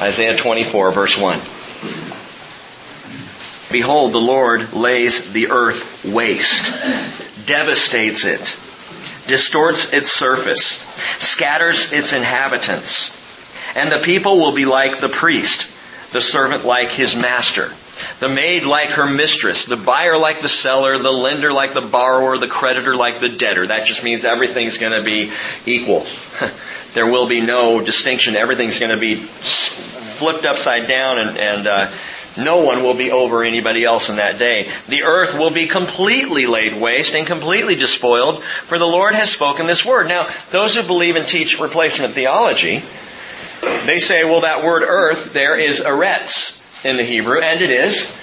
[0.00, 1.40] Isaiah 24 verse 1.
[3.70, 6.72] Behold, the Lord lays the earth waste,
[7.46, 8.60] devastates it,
[9.26, 10.82] distorts its surface,
[11.18, 13.22] scatters its inhabitants.
[13.74, 15.72] And the people will be like the priest,
[16.12, 17.70] the servant like his master,
[18.20, 22.38] the maid like her mistress, the buyer like the seller, the lender like the borrower,
[22.38, 23.66] the creditor like the debtor.
[23.66, 25.32] That just means everything's going to be
[25.66, 26.06] equal.
[26.94, 28.36] there will be no distinction.
[28.36, 29.16] Everything's going to be
[30.16, 31.90] flipped upside down and, and uh,
[32.36, 34.68] no one will be over anybody else in that day.
[34.88, 39.66] The earth will be completely laid waste and completely despoiled, for the Lord has spoken
[39.66, 40.08] this word.
[40.08, 42.82] Now, those who believe and teach replacement theology,
[43.86, 48.22] they say, well, that word earth there is eretz in the Hebrew, and it is.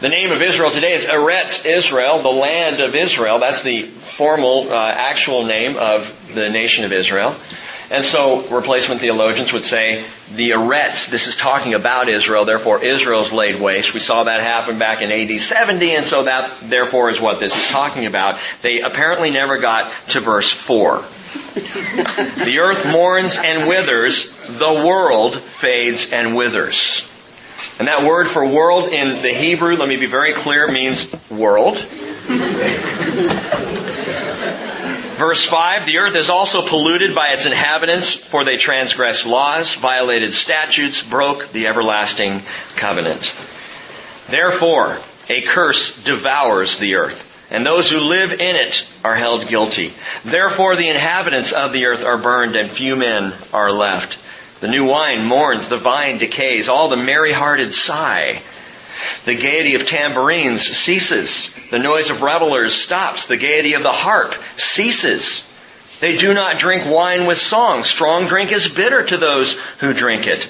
[0.00, 3.40] The name of Israel today is Eretz Israel, the land of Israel.
[3.40, 7.34] That's the formal, uh, actual name of the nation of Israel.
[7.90, 13.32] And so replacement theologians would say the Eretz, this is talking about Israel, therefore Israel's
[13.32, 13.94] laid waste.
[13.94, 17.56] We saw that happen back in AD 70, and so that therefore is what this
[17.56, 18.38] is talking about.
[18.60, 20.96] They apparently never got to verse 4.
[22.44, 27.06] the earth mourns and withers, the world fades and withers.
[27.78, 31.78] And that word for world in the Hebrew, let me be very clear, means world.
[35.18, 40.32] Verse 5, the earth is also polluted by its inhabitants, for they transgressed laws, violated
[40.32, 42.40] statutes, broke the everlasting
[42.76, 43.36] covenant.
[44.28, 44.96] Therefore,
[45.28, 49.92] a curse devours the earth, and those who live in it are held guilty.
[50.24, 54.16] Therefore, the inhabitants of the earth are burned, and few men are left.
[54.60, 58.40] The new wine mourns, the vine decays, all the merry-hearted sigh.
[59.24, 61.54] The gaiety of tambourines ceases.
[61.70, 63.28] The noise of revelers stops.
[63.28, 65.44] The gaiety of the harp ceases.
[66.00, 67.84] They do not drink wine with song.
[67.84, 70.46] Strong drink is bitter to those who drink it.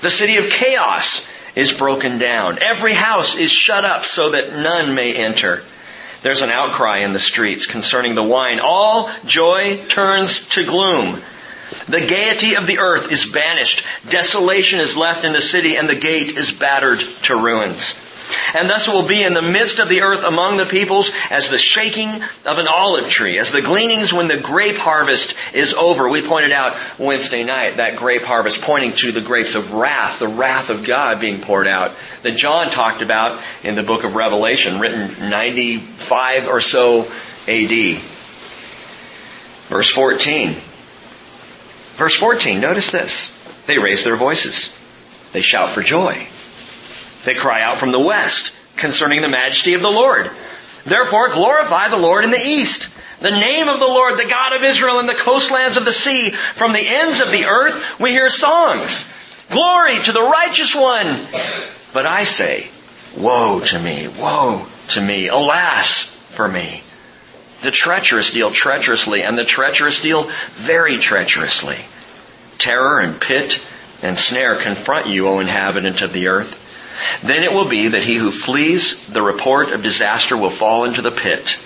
[0.00, 2.58] The city of chaos is broken down.
[2.60, 5.62] Every house is shut up so that none may enter.
[6.22, 8.60] There's an outcry in the streets concerning the wine.
[8.60, 11.20] All joy turns to gloom.
[11.88, 13.86] The gaiety of the earth is banished.
[14.08, 18.04] Desolation is left in the city and the gate is battered to ruins.
[18.54, 21.50] And thus it will be in the midst of the earth among the peoples as
[21.50, 22.08] the shaking
[22.46, 26.08] of an olive tree, as the gleanings when the grape harvest is over.
[26.08, 30.28] We pointed out Wednesday night that grape harvest pointing to the grapes of wrath, the
[30.28, 34.80] wrath of God being poured out that John talked about in the book of Revelation,
[34.80, 37.02] written 95 or so
[37.48, 37.96] AD.
[39.68, 40.56] Verse 14.
[41.98, 43.34] Verse 14, notice this.
[43.66, 44.72] They raise their voices.
[45.32, 46.28] They shout for joy.
[47.24, 50.30] They cry out from the west concerning the majesty of the Lord.
[50.84, 52.88] Therefore glorify the Lord in the east.
[53.20, 56.30] The name of the Lord, the God of Israel in the coastlands of the sea.
[56.30, 59.12] From the ends of the earth we hear songs.
[59.50, 61.26] Glory to the righteous one.
[61.92, 62.68] But I say,
[63.20, 66.84] woe to me, woe to me, alas for me.
[67.62, 71.78] The treacherous deal treacherously, and the treacherous deal very treacherously.
[72.58, 73.64] Terror and pit
[74.02, 76.64] and snare confront you, O inhabitant of the earth.
[77.22, 81.02] Then it will be that he who flees the report of disaster will fall into
[81.02, 81.58] the pit.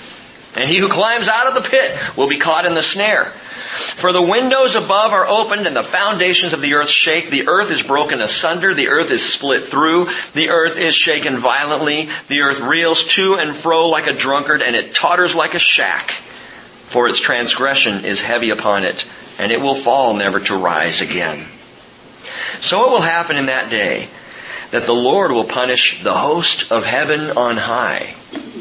[0.57, 3.33] And he who climbs out of the pit will be caught in the snare.
[3.73, 7.31] For the windows above are opened and the foundations of the earth shake.
[7.31, 8.75] The earth is broken asunder.
[8.75, 10.11] The earth is split through.
[10.35, 12.11] The earth is shaken violently.
[12.29, 16.11] The earth reels to and fro like a drunkard and it totters like a shack.
[16.11, 19.07] For its transgression is heavy upon it
[19.39, 21.47] and it will fall never to rise again.
[22.61, 24.07] So it will happen in that day
[24.71, 28.15] that the Lord will punish the host of heaven on high.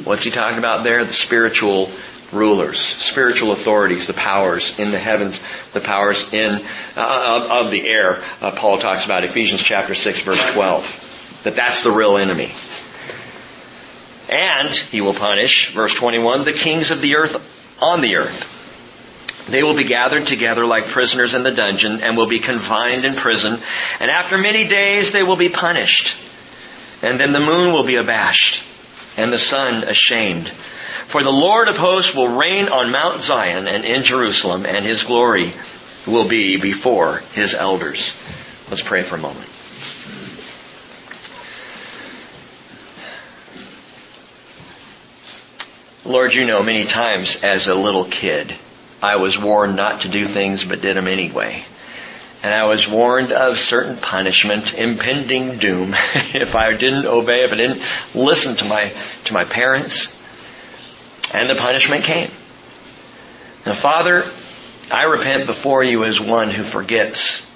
[0.06, 1.04] What's he talking about there?
[1.04, 1.90] The spiritual
[2.32, 5.42] rulers, spiritual authorities, the powers in the heavens,
[5.74, 6.62] the powers in
[6.98, 8.24] uh, of, of, the air.
[8.42, 11.42] Uh, Paul talks about Ephesians chapter 6 verse 12.
[11.44, 12.52] That that's the real enemy.
[14.30, 18.60] And he will punish, verse 21, the kings of the earth on the earth.
[19.50, 23.14] They will be gathered together like prisoners in the dungeon and will be confined in
[23.14, 23.60] prison.
[24.00, 26.16] And after many days they will be punished.
[27.04, 28.64] And then the moon will be abashed
[29.18, 30.52] and the sun ashamed
[31.12, 35.04] for the Lord of hosts will reign on Mount Zion and in Jerusalem, and his
[35.04, 35.52] glory
[36.08, 38.18] will be before his elders.
[38.70, 39.50] Let's pray for a moment.
[46.06, 48.56] Lord, you know many times as a little kid,
[49.04, 51.66] I was warned not to do things but did them anyway.
[52.42, 57.58] And I was warned of certain punishment, impending doom, if I didn't obey, if I
[57.58, 57.82] didn't
[58.16, 58.94] listen to my,
[59.26, 60.21] to my parents,
[61.34, 62.30] and the punishment came.
[63.66, 64.24] Now, Father,
[64.92, 67.48] I repent before you as one who forgets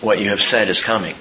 [0.00, 1.14] what you have said is coming.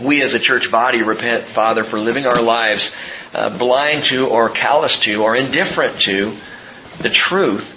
[0.00, 2.96] we as a church body repent, Father, for living our lives
[3.32, 6.34] uh, blind to or callous to or indifferent to
[6.98, 7.70] the truth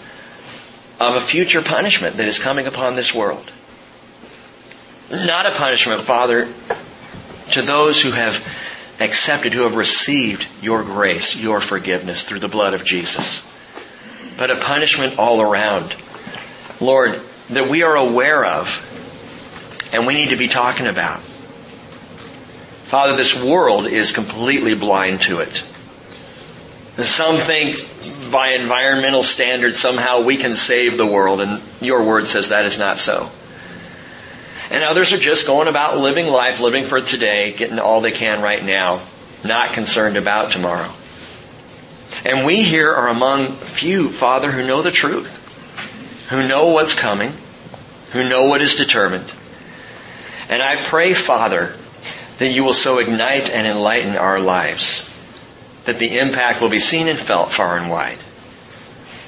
[0.99, 3.51] of a future punishment that is coming upon this world.
[5.11, 6.47] Not a punishment, Father,
[7.51, 8.43] to those who have
[8.99, 13.45] accepted, who have received your grace, your forgiveness through the blood of Jesus,
[14.37, 15.95] but a punishment all around.
[16.79, 18.83] Lord, that we are aware of
[19.93, 21.19] and we need to be talking about.
[22.87, 25.63] Father, this world is completely blind to it.
[27.03, 27.75] Some think
[28.31, 32.79] by environmental standards somehow we can save the world, and your word says that is
[32.79, 33.29] not so.
[34.69, 38.41] And others are just going about living life, living for today, getting all they can
[38.41, 39.01] right now,
[39.45, 40.89] not concerned about tomorrow.
[42.25, 47.31] And we here are among few, Father, who know the truth, who know what's coming,
[48.11, 49.31] who know what is determined.
[50.49, 51.75] And I pray, Father,
[52.39, 55.13] that you will so ignite and enlighten our lives
[55.85, 58.17] that the impact will be seen and felt far and wide.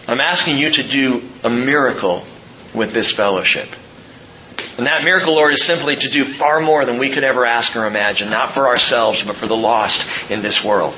[0.08, 2.26] I'm asking you to do a miracle
[2.74, 3.70] with this fellowship.
[4.80, 7.76] And that miracle, Lord, is simply to do far more than we could ever ask
[7.76, 10.94] or imagine, not for ourselves, but for the lost in this world.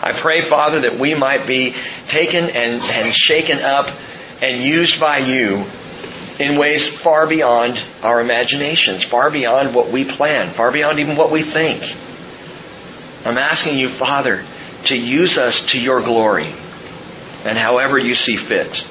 [0.00, 1.74] I pray, Father, that we might be
[2.06, 3.90] taken and, and shaken up
[4.40, 5.64] and used by you
[6.38, 11.32] in ways far beyond our imaginations, far beyond what we plan, far beyond even what
[11.32, 11.82] we think.
[13.26, 14.44] I'm asking you, Father,
[14.84, 16.46] to use us to your glory
[17.44, 18.88] and however you see fit.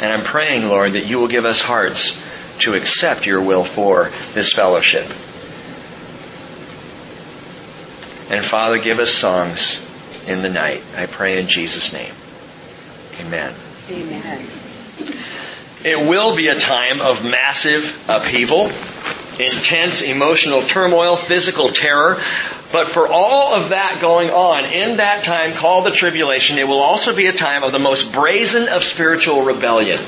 [0.00, 2.24] And I'm praying, Lord, that you will give us hearts
[2.60, 5.04] to accept your will for this fellowship.
[8.30, 9.84] And Father, give us songs
[10.26, 10.82] in the night.
[10.96, 12.12] I pray in Jesus' name.
[13.20, 13.54] Amen.
[13.90, 14.46] Amen.
[15.84, 18.64] It will be a time of massive upheaval,
[19.42, 22.20] intense emotional turmoil, physical terror.
[22.70, 26.82] But for all of that going on in that time called the tribulation, it will
[26.82, 29.98] also be a time of the most brazen of spiritual rebellion.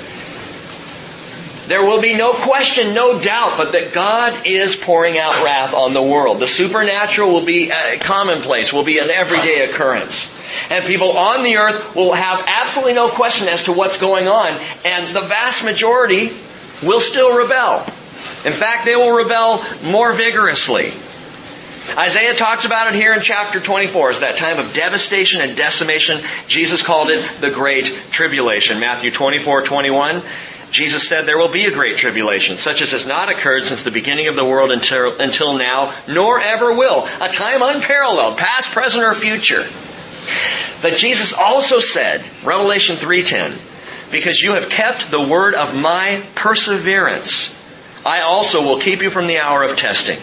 [1.66, 5.94] There will be no question, no doubt, but that God is pouring out wrath on
[5.94, 6.40] the world.
[6.40, 10.36] The supernatural will be uh, commonplace, will be an everyday occurrence.
[10.68, 14.52] And people on the earth will have absolutely no question as to what's going on,
[14.84, 16.30] and the vast majority
[16.82, 17.78] will still rebel.
[18.44, 20.90] In fact, they will rebel more vigorously.
[21.96, 26.18] Isaiah talks about it here in chapter 24 as that time of devastation and decimation.
[26.46, 28.78] Jesus called it the Great Tribulation.
[28.78, 30.22] Matthew 24, 21.
[30.70, 33.90] Jesus said there will be a great tribulation, such as has not occurred since the
[33.90, 37.08] beginning of the world until, until now, nor ever will.
[37.20, 39.64] A time unparalleled, past, present, or future.
[40.80, 47.56] But Jesus also said, Revelation 3.10, because you have kept the word of my perseverance,
[48.06, 50.18] I also will keep you from the hour of testing.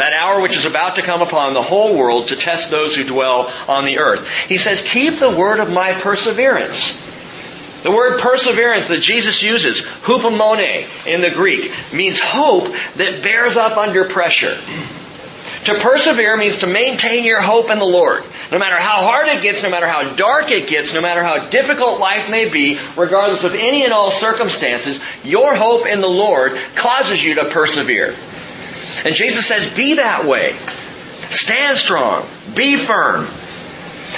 [0.00, 3.04] That hour which is about to come upon the whole world to test those who
[3.04, 4.26] dwell on the earth.
[4.48, 6.98] He says, keep the word of my perseverance.
[7.82, 13.76] The word perseverance that Jesus uses, hupomone in the Greek, means hope that bears up
[13.76, 14.56] under pressure.
[15.66, 18.24] To persevere means to maintain your hope in the Lord.
[18.50, 21.46] No matter how hard it gets, no matter how dark it gets, no matter how
[21.50, 26.58] difficult life may be, regardless of any and all circumstances, your hope in the Lord
[26.74, 28.14] causes you to persevere.
[29.04, 30.54] And Jesus says, be that way.
[31.30, 32.24] Stand strong.
[32.54, 33.26] Be firm.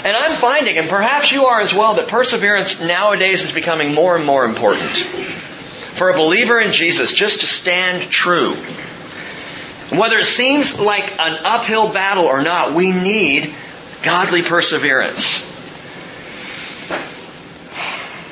[0.05, 4.17] And I'm finding, and perhaps you are as well, that perseverance nowadays is becoming more
[4.17, 4.91] and more important.
[4.91, 8.55] For a believer in Jesus, just to stand true.
[9.97, 13.55] Whether it seems like an uphill battle or not, we need
[14.03, 15.49] godly perseverance.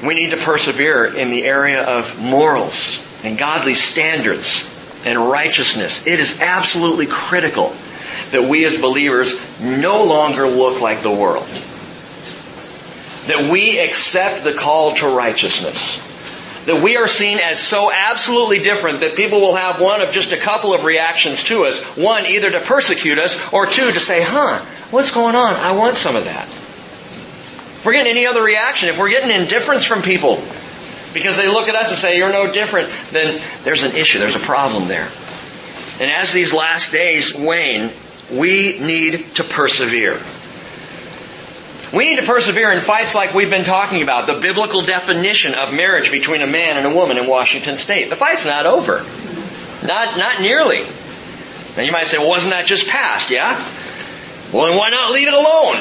[0.03, 4.70] We need to persevere in the area of morals and godly standards
[5.05, 6.07] and righteousness.
[6.07, 7.75] It is absolutely critical
[8.31, 11.47] that we as believers no longer look like the world.
[13.27, 16.07] That we accept the call to righteousness.
[16.67, 20.33] That we are seen as so absolutely different that people will have one of just
[20.33, 21.83] a couple of reactions to us.
[21.97, 24.59] One, either to persecute us, or two, to say, huh,
[24.91, 25.55] what's going on?
[25.55, 26.47] I want some of that.
[26.47, 30.43] If we're getting any other reaction, if we're getting indifference from people,
[31.13, 34.37] because they look at us and say, you're no different, then there's an issue, there's
[34.37, 35.09] a problem there.
[36.01, 37.91] And as these last days wane,
[38.33, 40.19] we need to persevere.
[41.93, 45.75] We need to persevere in fights like we've been talking about, the biblical definition of
[45.75, 48.09] marriage between a man and a woman in Washington state.
[48.11, 49.05] The fight's not over.
[49.85, 50.85] Not, not nearly.
[51.77, 53.31] Now you might say, well, wasn't that just passed?
[53.31, 53.57] Yeah?
[54.53, 55.77] Well, then why not leave it alone?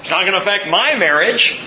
[0.00, 1.60] It's not going to affect my marriage.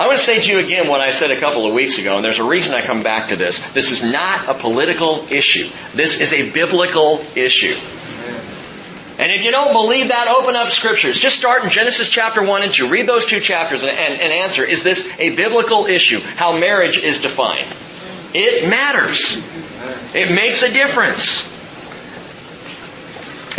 [0.00, 2.16] I want to say to you again what I said a couple of weeks ago,
[2.16, 3.60] and there's a reason I come back to this.
[3.72, 5.68] This is not a political issue.
[5.92, 7.74] This is a biblical issue.
[9.18, 11.20] And if you don't believe that, open up scriptures.
[11.20, 12.88] Just start in Genesis chapter 1 and 2.
[12.88, 16.20] Read those two chapters and, and, and answer, is this a biblical issue?
[16.20, 17.68] How marriage is defined.
[18.32, 19.46] It matters.
[20.14, 21.46] It makes a difference.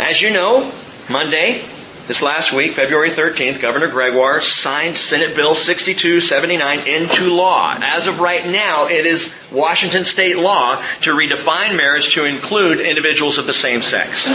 [0.00, 0.72] As you know,
[1.08, 1.62] Monday,
[2.12, 7.74] this last week, February 13th, Governor Gregoire signed Senate Bill 6279 into law.
[7.80, 13.38] As of right now, it is Washington state law to redefine marriage to include individuals
[13.38, 14.28] of the same sex.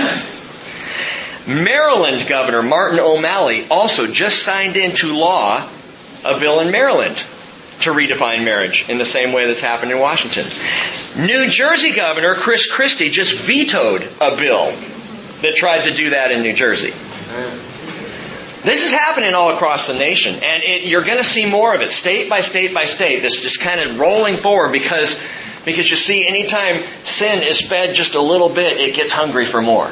[1.47, 5.63] Maryland Governor Martin O'Malley also just signed into law
[6.25, 7.15] a bill in Maryland
[7.81, 10.45] to redefine marriage in the same way that's happened in Washington.
[11.27, 14.71] New Jersey Governor Chris Christie just vetoed a bill
[15.43, 16.91] that tried to do that in New Jersey.
[18.63, 21.81] This is happening all across the nation, and it, you're going to see more of
[21.81, 23.21] it, state by state by state.
[23.21, 25.21] This just kind of rolling forward because
[25.63, 29.61] because you see, anytime sin is fed just a little bit, it gets hungry for
[29.61, 29.91] more.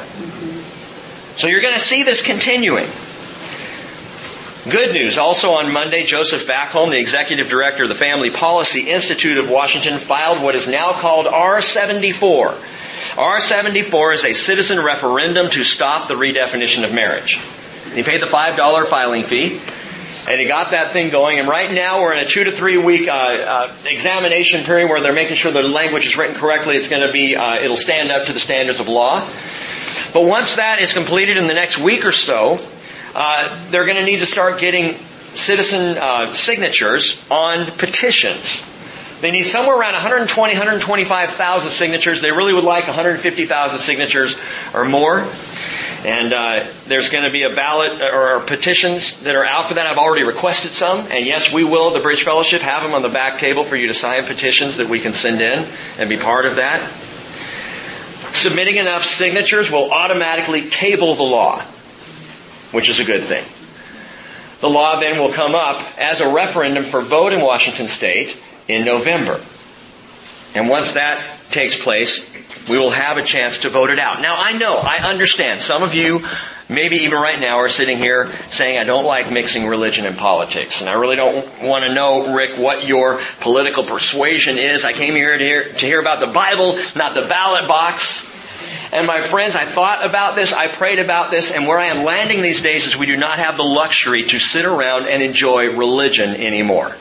[1.36, 2.86] So you're going to see this continuing.
[4.70, 5.16] Good news.
[5.16, 9.98] Also on Monday, Joseph Backholm, the executive director of the Family Policy Institute of Washington,
[9.98, 12.56] filed what is now called R74.
[13.14, 17.40] R74 is a citizen referendum to stop the redefinition of marriage.
[17.94, 19.60] He paid the $5 filing fee,
[20.28, 21.38] and he got that thing going.
[21.38, 25.00] And right now, we're in a two to three week uh, uh, examination period where
[25.00, 26.76] they're making sure the language is written correctly.
[26.76, 29.20] It's going to be, uh, it'll stand up to the standards of law.
[30.12, 32.58] But once that is completed in the next week or so,
[33.14, 34.94] uh, they're going to need to start getting
[35.34, 38.75] citizen uh, signatures on petitions.
[39.20, 42.20] They need somewhere around 120, 125,000 signatures.
[42.20, 44.38] They really would like 150,000 signatures
[44.74, 45.26] or more.
[46.04, 49.86] And uh, there's going to be a ballot or petitions that are out for that.
[49.86, 51.92] I've already requested some, and yes, we will.
[51.92, 54.88] The Bridge Fellowship have them on the back table for you to sign petitions that
[54.88, 55.66] we can send in
[55.98, 56.86] and be part of that.
[58.34, 61.60] Submitting enough signatures will automatically table the law,
[62.72, 63.44] which is a good thing.
[64.60, 68.36] The law then will come up as a referendum for vote in Washington state
[68.68, 69.40] in November.
[70.54, 72.34] And once that takes place,
[72.68, 74.22] we will have a chance to vote it out.
[74.22, 75.60] Now I know, I understand.
[75.60, 76.26] Some of you,
[76.68, 80.80] maybe even right now, are sitting here saying, I don't like mixing religion and politics.
[80.80, 84.84] And I really don't want to know, Rick, what your political persuasion is.
[84.84, 88.34] I came here to hear, to hear about the Bible, not the ballot box.
[88.92, 92.04] And my friends, I thought about this, I prayed about this, and where I am
[92.04, 95.76] landing these days is we do not have the luxury to sit around and enjoy
[95.76, 96.94] religion anymore.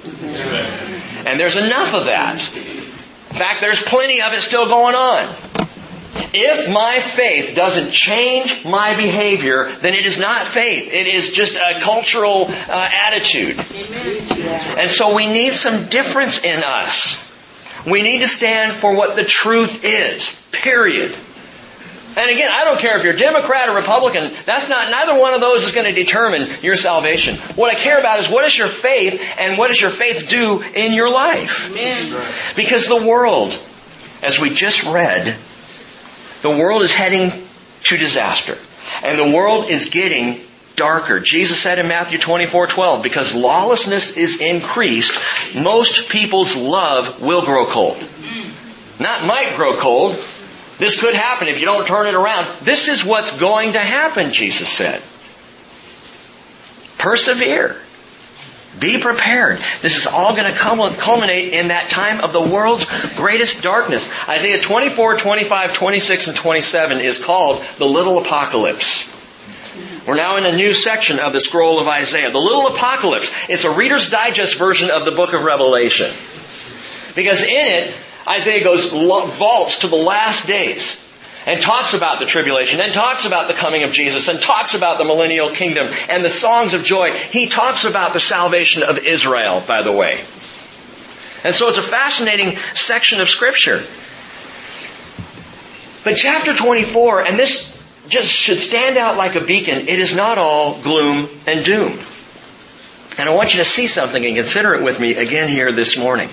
[1.26, 2.36] And there's enough of that.
[2.36, 5.28] In fact, there's plenty of it still going on.
[6.38, 10.94] If my faith doesn't change my behavior, then it is not faith.
[10.94, 13.58] It is just a cultural uh, attitude.
[14.78, 17.34] And so we need some difference in us.
[17.86, 20.48] We need to stand for what the truth is.
[20.52, 21.16] Period.
[22.18, 24.32] And again, I don't care if you're Democrat or Republican.
[24.46, 27.36] That's not, neither one of those is going to determine your salvation.
[27.56, 30.64] What I care about is what is your faith and what does your faith do
[30.74, 31.76] in your life?
[31.78, 32.34] Amen.
[32.56, 33.58] Because the world,
[34.22, 35.36] as we just read,
[36.42, 37.32] the world is heading
[37.84, 38.58] to disaster.
[39.04, 40.38] And the world is getting
[40.76, 41.20] darker.
[41.20, 47.66] Jesus said in Matthew 24, 12, because lawlessness is increased, most people's love will grow
[47.66, 47.98] cold.
[47.98, 49.00] Mm.
[49.02, 50.16] Not might grow cold,
[50.78, 52.46] this could happen if you don't turn it around.
[52.62, 55.02] This is what's going to happen, Jesus said.
[56.98, 57.78] Persevere.
[58.80, 59.60] Be prepared.
[59.82, 64.14] This is all going to culminate in that time of the world's greatest darkness.
[64.28, 69.14] Isaiah 24, 25, 26, and 27 is called the Little Apocalypse.
[70.06, 72.32] We're now in a new section of the scroll of Isaiah.
[72.32, 73.32] The Little Apocalypse.
[73.48, 76.12] It's a Reader's Digest version of the book of Revelation.
[77.16, 77.96] Because in it,
[78.28, 81.02] Isaiah goes, vaults to the last days
[81.46, 84.98] and talks about the tribulation and talks about the coming of Jesus and talks about
[84.98, 87.12] the millennial kingdom and the songs of joy.
[87.12, 90.20] He talks about the salvation of Israel, by the way.
[91.44, 93.84] And so it's a fascinating section of scripture.
[96.04, 97.76] But chapter 24, and this
[98.10, 102.00] just should stand out like a beacon, it is not all gloom and doom.
[103.18, 105.98] And I want you to see something and consider it with me again here this
[105.98, 106.30] morning.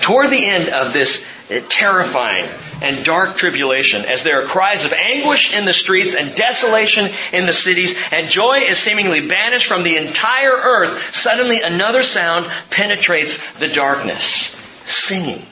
[0.00, 2.44] Toward the end of this uh, terrifying
[2.82, 7.46] and dark tribulation, as there are cries of anguish in the streets and desolation in
[7.46, 13.58] the cities, and joy is seemingly banished from the entire earth, suddenly another sound penetrates
[13.58, 14.54] the darkness.
[14.86, 15.44] Singing.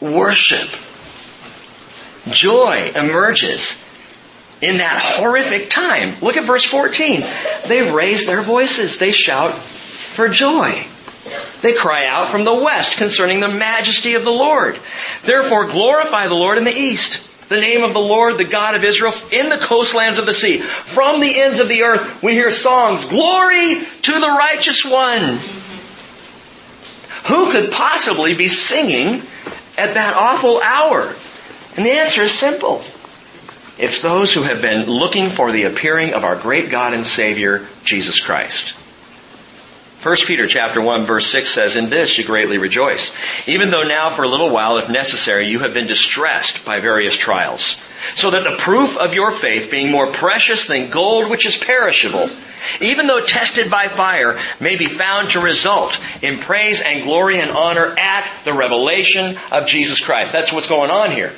[0.00, 0.68] Worship.
[2.32, 3.86] Joy emerges
[4.60, 6.14] in that horrific time.
[6.20, 7.22] Look at verse 14.
[7.66, 8.98] They raise their voices.
[8.98, 10.84] They shout for joy.
[11.62, 14.78] They cry out from the west concerning the majesty of the Lord.
[15.24, 17.26] Therefore glorify the Lord in the east.
[17.48, 20.58] The name of the Lord, the God of Israel, in the coastlands of the sea.
[20.58, 25.40] From the ends of the earth, we hear songs, Glory to the righteous one.
[27.28, 29.22] Who could possibly be singing
[29.76, 31.02] at that awful hour?
[31.76, 32.82] And the answer is simple.
[33.78, 37.66] It's those who have been looking for the appearing of our great God and Savior,
[37.84, 38.74] Jesus Christ.
[40.02, 43.14] 1 Peter chapter 1 verse 6 says, In this you greatly rejoice,
[43.46, 47.14] even though now for a little while, if necessary, you have been distressed by various
[47.14, 51.58] trials, so that the proof of your faith, being more precious than gold which is
[51.58, 52.30] perishable,
[52.80, 57.50] even though tested by fire, may be found to result in praise and glory and
[57.50, 60.32] honor at the revelation of Jesus Christ.
[60.32, 61.32] That's what's going on here.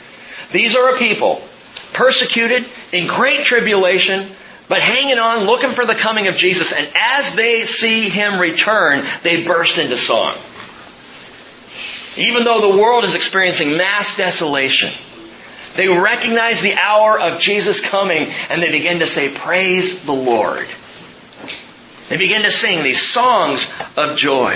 [0.53, 1.43] These are a people
[1.93, 4.29] persecuted in great tribulation,
[4.73, 6.73] but hanging on, looking for the coming of Jesus.
[6.73, 10.35] And as they see Him return, they burst into song.
[12.17, 14.89] Even though the world is experiencing mass desolation,
[15.77, 20.67] they recognize the hour of Jesus coming and they begin to say, praise the Lord.
[22.09, 24.55] They begin to sing these songs of joy.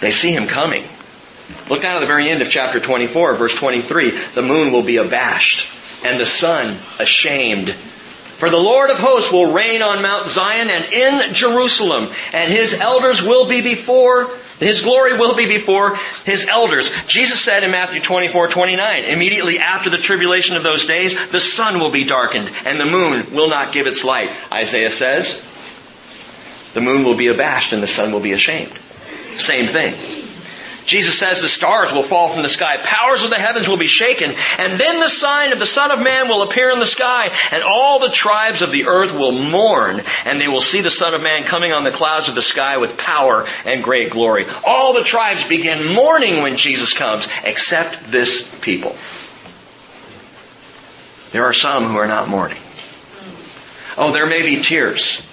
[0.00, 0.84] They see Him coming.
[1.70, 4.10] Look down at the very end of chapter 24, verse 23.
[4.10, 7.72] The moon will be abashed and the sun ashamed.
[7.72, 12.80] For the Lord of hosts will reign on Mount Zion and in Jerusalem, and his
[12.80, 14.28] elders will be before
[14.62, 16.94] his glory will be before his elders.
[17.06, 21.80] Jesus said in Matthew 24, 29, immediately after the tribulation of those days, the sun
[21.80, 24.30] will be darkened and the moon will not give its light.
[24.52, 25.48] Isaiah says,
[26.74, 28.72] the moon will be abashed and the sun will be ashamed.
[29.36, 30.21] Same thing.
[30.84, 33.86] Jesus says the stars will fall from the sky, powers of the heavens will be
[33.86, 37.30] shaken, and then the sign of the Son of Man will appear in the sky,
[37.52, 41.14] and all the tribes of the earth will mourn, and they will see the Son
[41.14, 44.46] of Man coming on the clouds of the sky with power and great glory.
[44.64, 48.96] All the tribes begin mourning when Jesus comes, except this people.
[51.30, 52.58] There are some who are not mourning.
[53.96, 55.26] Oh, there may be tears.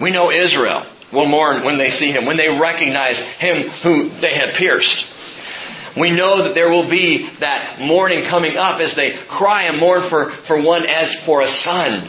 [0.00, 4.34] We know Israel will mourn when they see him, when they recognize him who they
[4.34, 5.14] have pierced.
[5.96, 10.02] We know that there will be that mourning coming up as they cry and mourn
[10.02, 12.02] for, for one as for a son.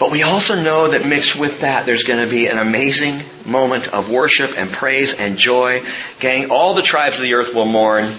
[0.00, 3.86] But we also know that mixed with that, there's going to be an amazing moment
[3.88, 5.84] of worship and praise and joy.
[6.18, 8.12] Gang, all the tribes of the earth will mourn.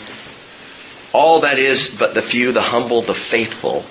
[1.13, 3.83] All that is but the few, the humble, the faithful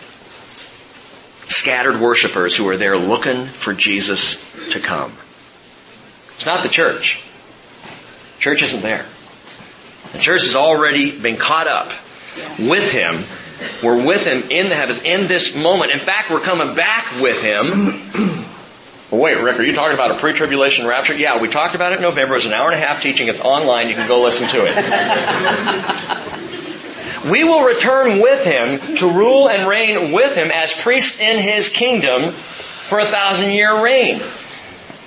[1.55, 5.13] scattered worshipers who are there looking for Jesus to come.
[6.37, 7.25] It's not the church.
[8.39, 9.05] Church isn't there.
[10.13, 11.89] The church has already been caught up
[12.59, 13.25] with Him.
[13.83, 15.93] We're with Him in the heavens in this moment.
[15.93, 18.01] In fact, we're coming back with Him.
[19.11, 21.15] Wait, Rick, are you talking about a pre-tribulation rapture?
[21.15, 22.35] Yeah, we talked about it in November.
[22.35, 23.29] It was an hour and a half teaching.
[23.29, 23.89] It's online.
[23.89, 26.31] You can go listen to it.
[27.31, 31.69] we will return with him to rule and reign with him as priests in his
[31.69, 34.21] kingdom for a thousand year reign.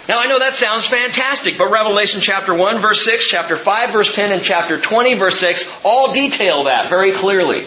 [0.09, 4.15] Now I know that sounds fantastic, but Revelation chapter 1 verse 6, chapter 5 verse
[4.15, 7.63] 10, and chapter 20 verse 6 all detail that very clearly.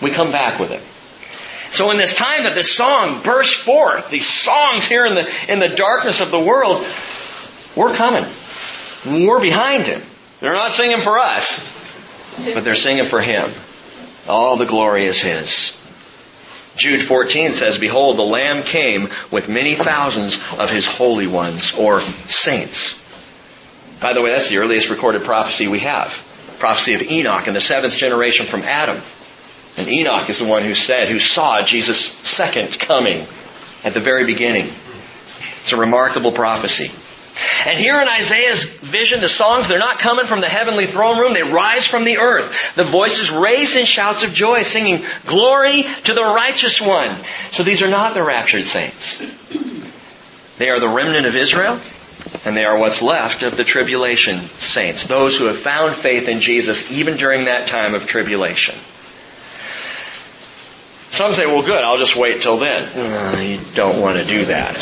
[0.00, 0.82] We come back with it.
[1.74, 5.58] So in this time that this song bursts forth, these songs here in the, in
[5.58, 6.84] the darkness of the world,
[7.76, 8.24] we're coming.
[9.26, 10.02] We're behind him.
[10.40, 13.50] They're not singing for us, but they're singing for him.
[14.28, 15.76] All the glory is His.
[16.76, 22.00] Jude 14 says, Behold, the Lamb came with many thousands of His holy ones, or
[22.00, 22.98] saints.
[24.00, 26.26] By the way, that's the earliest recorded prophecy we have.
[26.58, 29.00] Prophecy of Enoch in the seventh generation from Adam.
[29.76, 33.26] And Enoch is the one who said, who saw Jesus' second coming
[33.84, 34.66] at the very beginning.
[35.60, 36.90] It's a remarkable prophecy.
[37.66, 41.34] And here in Isaiah's vision, the songs, they're not coming from the heavenly throne room,
[41.34, 42.74] they rise from the earth.
[42.74, 47.10] The voices raised in shouts of joy, singing, Glory to the righteous one.
[47.52, 49.18] So these are not the raptured saints.
[50.58, 51.80] They are the remnant of Israel,
[52.44, 56.40] and they are what's left of the tribulation saints, those who have found faith in
[56.40, 58.74] Jesus even during that time of tribulation.
[61.10, 62.88] Some say, well good, I'll just wait till then.
[62.96, 64.76] Uh, you don't want to do that.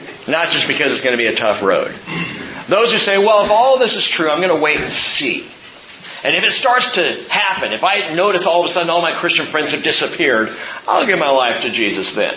[0.28, 1.94] Not just because it's going to be a tough road.
[2.68, 5.46] Those who say, well, if all this is true, I'm going to wait and see.
[6.24, 9.12] And if it starts to happen, if I notice all of a sudden all my
[9.12, 10.50] Christian friends have disappeared,
[10.88, 12.34] I'll give my life to Jesus then.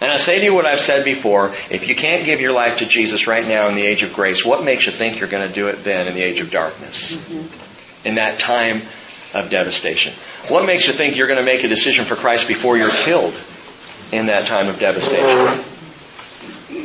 [0.00, 2.78] And I say to you what I've said before, if you can't give your life
[2.78, 5.46] to Jesus right now in the age of grace, what makes you think you're going
[5.46, 7.12] to do it then in the age of darkness?
[7.12, 8.08] Mm-hmm.
[8.08, 8.82] In that time
[9.34, 10.12] of devastation.
[10.48, 13.34] What makes you think you're going to make a decision for Christ before you're killed?
[14.12, 15.64] in that time of devastation.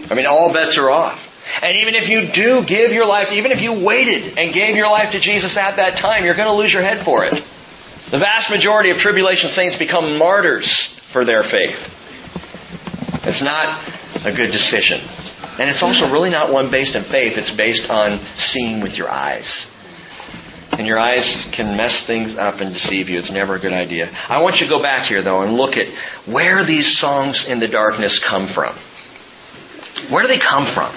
[0.09, 1.33] I mean, all bets are off.
[1.61, 4.89] And even if you do give your life, even if you waited and gave your
[4.89, 7.33] life to Jesus at that time, you're going to lose your head for it.
[7.33, 11.91] The vast majority of tribulation saints become martyrs for their faith.
[13.27, 13.67] It's not
[14.25, 14.99] a good decision.
[15.59, 19.09] And it's also really not one based in faith, it's based on seeing with your
[19.09, 19.71] eyes.
[20.77, 23.17] And your eyes can mess things up and deceive you.
[23.17, 24.09] It's never a good idea.
[24.29, 25.87] I want you to go back here though and look at
[26.25, 28.75] where these songs in the darkness come from.
[30.09, 30.91] Where do they come from?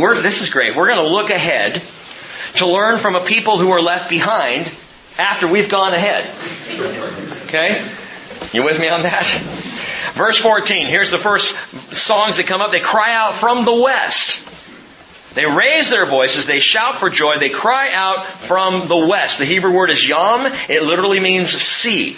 [0.00, 0.76] We're, this is great.
[0.76, 1.82] We're going to look ahead
[2.56, 4.70] to learn from a people who are left behind
[5.18, 6.24] after we've gone ahead.
[7.46, 7.84] Okay?
[8.52, 9.24] You with me on that?
[10.14, 11.56] Verse 14, here's the first
[11.94, 12.70] songs that come up.
[12.70, 14.50] They cry out from the west.
[15.34, 19.40] They raise their voices, they shout for joy, they cry out from the west.
[19.40, 22.16] The Hebrew word is yam, it literally means sea.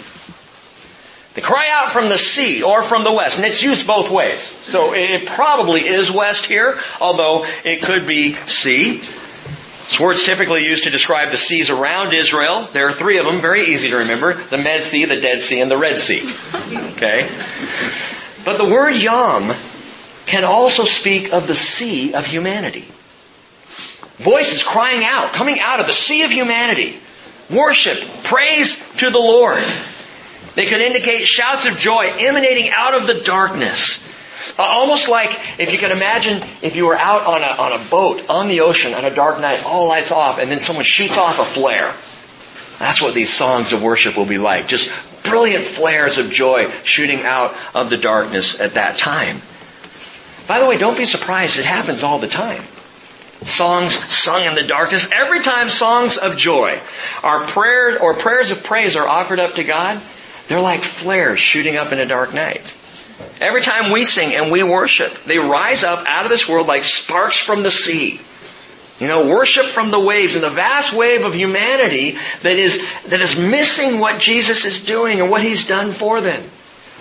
[1.37, 4.41] They cry out from the sea or from the west, and it's used both ways.
[4.41, 8.97] So it probably is west here, although it could be sea.
[8.97, 12.67] This word's typically used to describe the seas around Israel.
[12.73, 14.33] There are three of them, very easy to remember.
[14.33, 16.27] The Med Sea, the Dead Sea, and the Red Sea.
[16.95, 17.29] Okay?
[18.43, 19.55] But the word Yam
[20.25, 22.85] can also speak of the sea of humanity.
[24.17, 26.97] Voices crying out, coming out of the sea of humanity.
[27.51, 29.63] Worship, praise to the Lord.
[30.57, 34.03] They could indicate shouts of joy emanating out of the darkness.
[34.57, 37.89] Uh, almost like if you can imagine if you were out on a, on a
[37.91, 41.15] boat on the ocean on a dark night, all lights off, and then someone shoots
[41.15, 41.93] off a flare.
[42.79, 44.67] That's what these songs of worship will be like.
[44.67, 44.91] Just
[45.23, 49.39] brilliant flares of joy shooting out of the darkness at that time.
[50.47, 51.59] By the way, don't be surprised.
[51.59, 52.63] It happens all the time.
[53.45, 55.07] Songs sung in the darkness.
[55.13, 56.79] Every time songs of joy
[57.21, 60.01] are prayers or prayers of praise are offered up to God,
[60.47, 62.61] they're like flares shooting up in a dark night.
[63.41, 66.83] Every time we sing and we worship, they rise up out of this world like
[66.83, 68.19] sparks from the sea.
[68.99, 73.21] You know, worship from the waves and the vast wave of humanity that is, that
[73.21, 76.41] is missing what Jesus is doing and what He's done for them.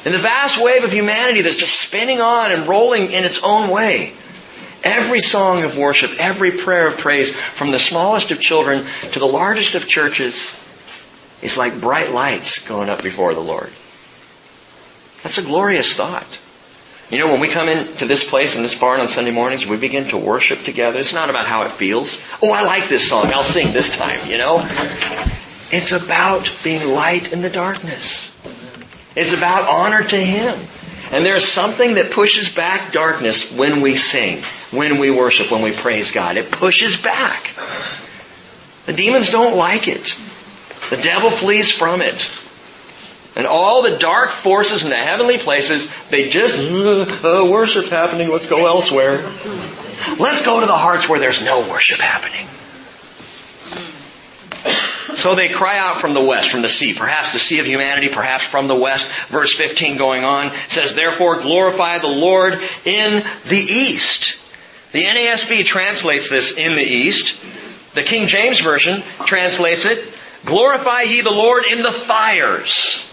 [0.05, 3.71] And the vast wave of humanity that's just spinning on and rolling in its own
[3.71, 4.13] way.
[4.85, 9.27] Every song of worship, every prayer of praise, from the smallest of children to the
[9.27, 10.51] largest of churches,
[11.43, 13.71] is like bright lights going up before the Lord.
[15.23, 16.39] That's a glorious thought.
[17.11, 19.77] You know, when we come into this place in this barn on Sunday mornings, we
[19.77, 20.99] begin to worship together.
[20.99, 22.21] It's not about how it feels.
[22.43, 23.33] Oh, I like this song.
[23.33, 24.57] I'll sing this time, you know?
[25.71, 28.33] It's about being light in the darkness.
[29.15, 30.59] It's about honor to Him.
[31.13, 35.73] And there's something that pushes back darkness when we sing, when we worship, when we
[35.73, 36.37] praise God.
[36.37, 37.53] It pushes back.
[38.87, 40.19] The demons don't like it.
[40.91, 42.31] The devil flees from it.
[43.37, 48.49] And all the dark forces in the heavenly places, they just, uh, worship happening, let's
[48.49, 49.19] go elsewhere.
[50.19, 52.47] Let's go to the hearts where there's no worship happening.
[55.17, 58.09] So they cry out from the west, from the sea, perhaps the sea of humanity,
[58.09, 59.11] perhaps from the west.
[59.29, 64.43] Verse 15 going on says, Therefore glorify the Lord in the east.
[64.93, 67.43] The NASB translates this in the east.
[67.95, 69.99] The King James Version translates it,
[70.45, 73.13] Glorify ye the Lord in the fires.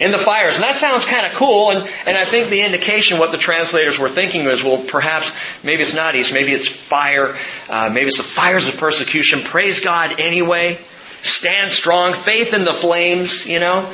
[0.00, 0.56] In the fires.
[0.56, 3.98] And that sounds kind of cool, and, and I think the indication what the translators
[3.98, 5.30] were thinking was, well, perhaps,
[5.62, 7.36] maybe it's not east, maybe it's fire,
[7.68, 9.40] uh, maybe it's the fires of persecution.
[9.40, 10.78] Praise God anyway.
[11.22, 12.12] Stand strong.
[12.12, 13.88] Faith in the flames, you know.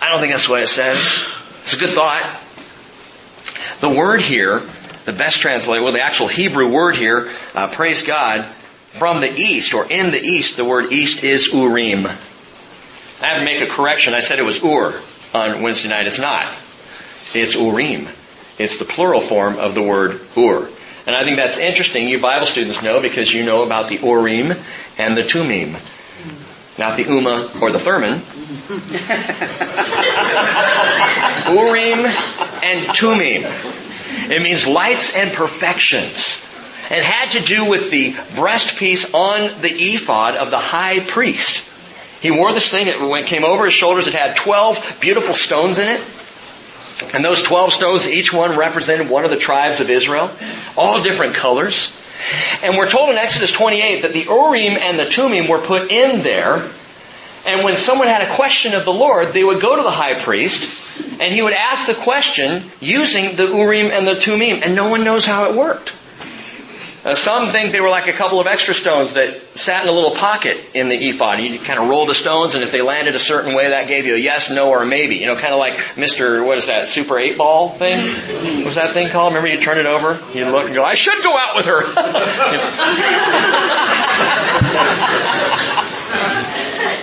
[0.00, 0.96] I don't think that's what it says.
[1.62, 2.22] It's a good thought.
[3.80, 4.62] The word here,
[5.04, 8.48] the best translated, well, the actual Hebrew word here, uh, praise God,
[8.98, 10.56] from the east or in the east.
[10.56, 12.06] The word east is Urim.
[12.06, 14.14] I have to make a correction.
[14.14, 15.00] I said it was Ur
[15.34, 16.06] on Wednesday night.
[16.06, 16.46] It's not.
[17.34, 18.08] It's Urim.
[18.58, 20.68] It's the plural form of the word Ur.
[21.06, 22.08] And I think that's interesting.
[22.08, 24.52] You Bible students know because you know about the Urim
[24.98, 25.76] and the Thummim.
[26.78, 28.20] Not the Uma or the Thurman.
[31.48, 32.04] Urim
[32.62, 33.44] and Thummim.
[34.30, 36.45] It means lights and perfections.
[36.90, 41.72] It had to do with the breastpiece on the ephod of the high priest.
[42.20, 45.88] He wore this thing, it came over his shoulders, it had 12 beautiful stones in
[45.88, 46.04] it.
[47.12, 50.30] And those 12 stones, each one represented one of the tribes of Israel,
[50.76, 51.92] all different colors.
[52.62, 56.22] And we're told in Exodus 28 that the Urim and the Thummim were put in
[56.22, 56.66] there.
[57.46, 60.14] And when someone had a question of the Lord, they would go to the high
[60.14, 64.60] priest and he would ask the question using the Urim and the Thummim.
[64.62, 65.92] And no one knows how it worked.
[67.06, 69.92] Uh, some think they were like a couple of extra stones that sat in a
[69.92, 71.38] little pocket in the ephod.
[71.38, 74.06] You kind of roll the stones, and if they landed a certain way, that gave
[74.06, 75.14] you a yes, no, or a maybe.
[75.14, 76.44] You know, kind of like Mr.
[76.44, 76.88] What is that?
[76.88, 78.00] Super eight ball thing?
[78.56, 79.34] What was that thing called?
[79.34, 81.84] Remember, you turn it over, you look and go, "I should go out with her."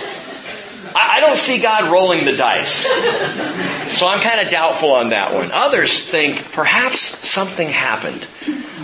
[0.94, 2.86] I don't see God rolling the dice.
[3.98, 5.50] So I'm kind of doubtful on that one.
[5.52, 8.26] Others think perhaps something happened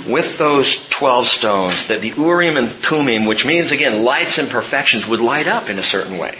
[0.08, 5.06] with those 12 stones that the Urim and Thummim, which means again lights and perfections,
[5.06, 6.38] would light up in a certain way.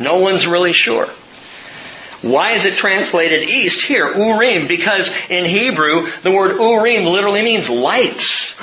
[0.00, 1.08] No one's really sure.
[2.22, 4.66] Why is it translated east here, Urim?
[4.66, 8.60] Because in Hebrew, the word Urim literally means lights.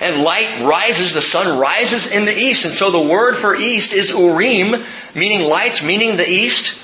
[0.00, 2.64] And light rises, the sun rises in the east.
[2.64, 4.80] And so the word for east is Urim,
[5.14, 6.80] meaning lights, meaning the east.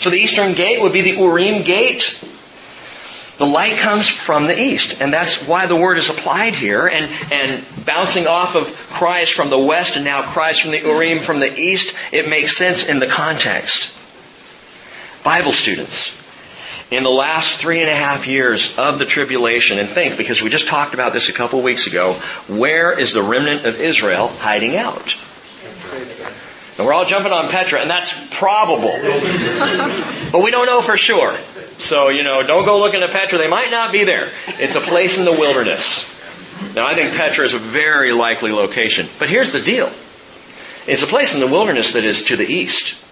[0.00, 2.24] So the eastern gate would be the Urim gate.
[3.40, 7.10] The light comes from the east, and that's why the word is applied here, and,
[7.32, 11.40] and bouncing off of cries from the west and now cries from the Urim from
[11.40, 13.96] the east, it makes sense in the context.
[15.24, 16.19] Bible students,
[16.90, 20.50] in the last three and a half years of the tribulation, and think, because we
[20.50, 22.14] just talked about this a couple weeks ago,
[22.48, 25.16] where is the remnant of Israel hiding out?
[26.76, 28.90] And we're all jumping on Petra, and that's probable.
[30.32, 31.36] but we don't know for sure.
[31.78, 33.38] So, you know, don't go looking at Petra.
[33.38, 34.28] They might not be there.
[34.58, 36.18] It's a place in the wilderness.
[36.74, 39.06] Now, I think Petra is a very likely location.
[39.18, 39.86] But here's the deal.
[40.86, 43.04] It's a place in the wilderness that is to the east.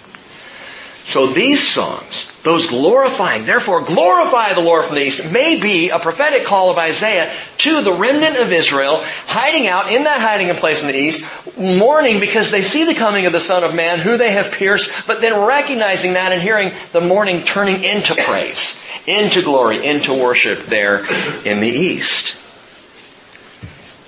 [1.09, 5.99] So these songs, those glorifying, therefore glorify the Lord from the east, may be a
[5.99, 10.83] prophetic call of Isaiah to the remnant of Israel, hiding out in that hiding place
[10.83, 14.19] in the east, mourning because they see the coming of the Son of Man, who
[14.19, 19.41] they have pierced, but then recognizing that and hearing the mourning turning into praise, into
[19.41, 21.07] glory, into worship there
[21.47, 22.35] in the east.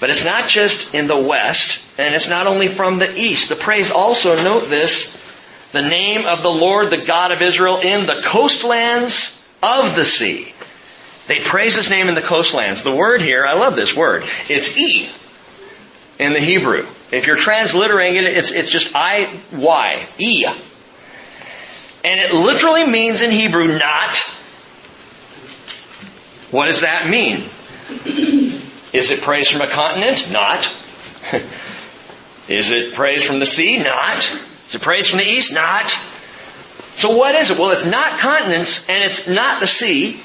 [0.01, 3.49] But it's not just in the west, and it's not only from the east.
[3.49, 5.20] The praise also, note this,
[5.73, 10.53] the name of the Lord, the God of Israel, in the coastlands of the sea.
[11.27, 12.83] They praise his name in the coastlands.
[12.83, 14.25] The word here, I love this word.
[14.49, 15.09] It's E
[16.19, 16.87] in the Hebrew.
[17.13, 20.45] If you're transliterating it, it's, it's just I, Y, E.
[22.05, 24.17] And it literally means in Hebrew, not.
[26.51, 27.37] What does that mean?
[28.93, 30.33] Is it praise from a continent?
[30.33, 30.65] Not.
[32.49, 33.83] Is it praise from the sea?
[33.83, 34.50] Not.
[34.71, 35.53] Is it praise from the east?
[35.53, 35.91] Not.
[36.95, 37.59] So what is it?
[37.59, 40.21] Well, it's not continents and it's not the sea.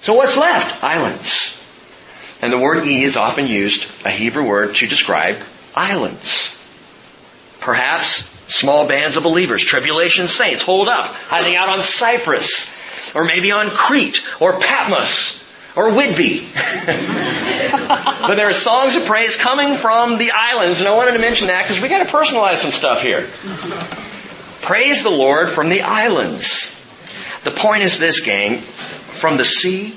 [0.00, 0.82] So what's left?
[0.82, 1.58] Islands.
[2.40, 5.36] And the word E is often used, a Hebrew word, to describe
[5.76, 6.58] islands.
[7.60, 12.74] Perhaps small bands of believers, tribulation saints, hold up, hiding out on Cyprus,
[13.14, 15.41] or maybe on Crete, or Patmos,
[15.74, 16.46] or Whidbey.
[18.26, 21.48] but there are songs of praise coming from the islands, and I wanted to mention
[21.48, 23.26] that because we got to personalize some stuff here.
[24.62, 26.78] Praise the Lord from the islands.
[27.44, 29.94] The point is this, gang, from the sea,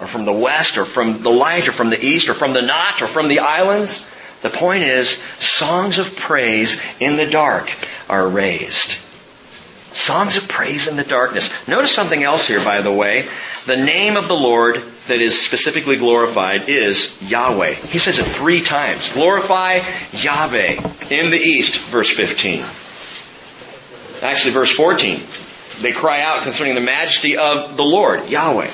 [0.00, 2.62] or from the west, or from the light, or from the east, or from the
[2.62, 4.08] not, or from the islands,
[4.42, 7.72] the point is songs of praise in the dark
[8.08, 8.94] are raised.
[9.98, 11.52] Songs of praise in the darkness.
[11.66, 13.28] Notice something else here, by the way.
[13.66, 17.72] The name of the Lord that is specifically glorified is Yahweh.
[17.72, 19.12] He says it three times.
[19.12, 19.80] Glorify
[20.12, 20.80] Yahweh
[21.10, 22.64] in the east, verse 15.
[24.22, 25.20] Actually, verse 14.
[25.80, 28.70] They cry out concerning the majesty of the Lord, Yahweh.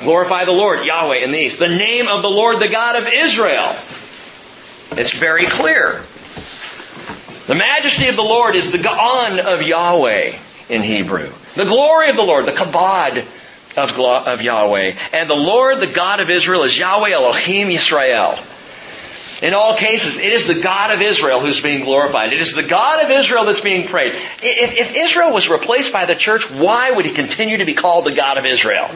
[0.00, 1.60] Glorify the Lord, Yahweh in the east.
[1.60, 3.74] The name of the Lord, the God of Israel.
[5.00, 6.02] It's very clear.
[7.46, 10.32] The majesty of the Lord is the Ga'an of Yahweh
[10.68, 11.30] in Hebrew.
[11.54, 13.18] The glory of the Lord, the kabod
[13.76, 14.94] of, of Yahweh.
[15.12, 18.42] And the Lord, the God of Israel, is Yahweh Elohim Yisrael.
[19.42, 22.32] In all cases, it is the God of Israel who's being glorified.
[22.32, 24.14] It is the God of Israel that's being prayed.
[24.42, 28.06] If, if Israel was replaced by the church, why would he continue to be called
[28.06, 28.90] the God of Israel?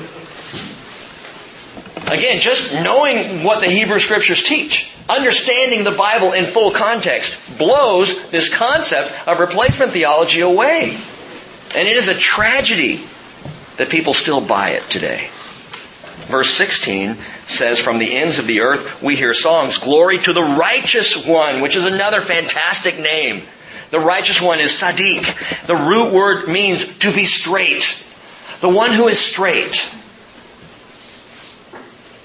[2.11, 8.31] Again, just knowing what the Hebrew scriptures teach, understanding the Bible in full context, blows
[8.31, 10.97] this concept of replacement theology away.
[11.77, 13.01] And it is a tragedy
[13.77, 15.29] that people still buy it today.
[16.27, 20.43] Verse 16 says, From the ends of the earth we hear songs, Glory to the
[20.43, 23.43] righteous one, which is another fantastic name.
[23.91, 25.67] The righteous one is Sadiq.
[25.67, 28.07] The root word means to be straight.
[28.61, 29.89] The one who is straight.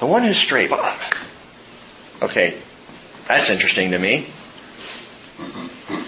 [0.05, 0.71] The one who's straight.
[2.21, 2.55] Okay,
[3.27, 4.27] that's interesting to me.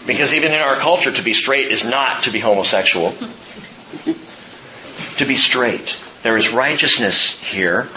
[0.06, 3.10] Because even in our culture, to be straight is not to be homosexual.
[5.18, 5.98] to be straight.
[6.22, 7.90] There is righteousness here.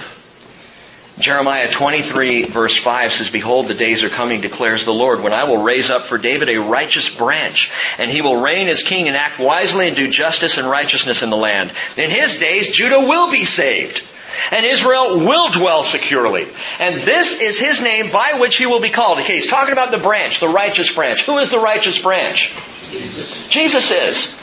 [1.18, 5.44] Jeremiah 23 verse 5 says, Behold, the days are coming, declares the Lord, when I
[5.44, 9.18] will raise up for David a righteous branch, and he will reign as king and
[9.18, 11.74] act wisely and do justice and righteousness in the land.
[11.98, 14.02] In his days, Judah will be saved,
[14.50, 16.46] and Israel will dwell securely.
[16.78, 19.18] And this is his name by which he will be called.
[19.18, 21.24] Okay, he's talking about the branch, the righteous branch.
[21.24, 22.56] Who is the righteous branch?
[22.90, 24.40] Jesus, Jesus is.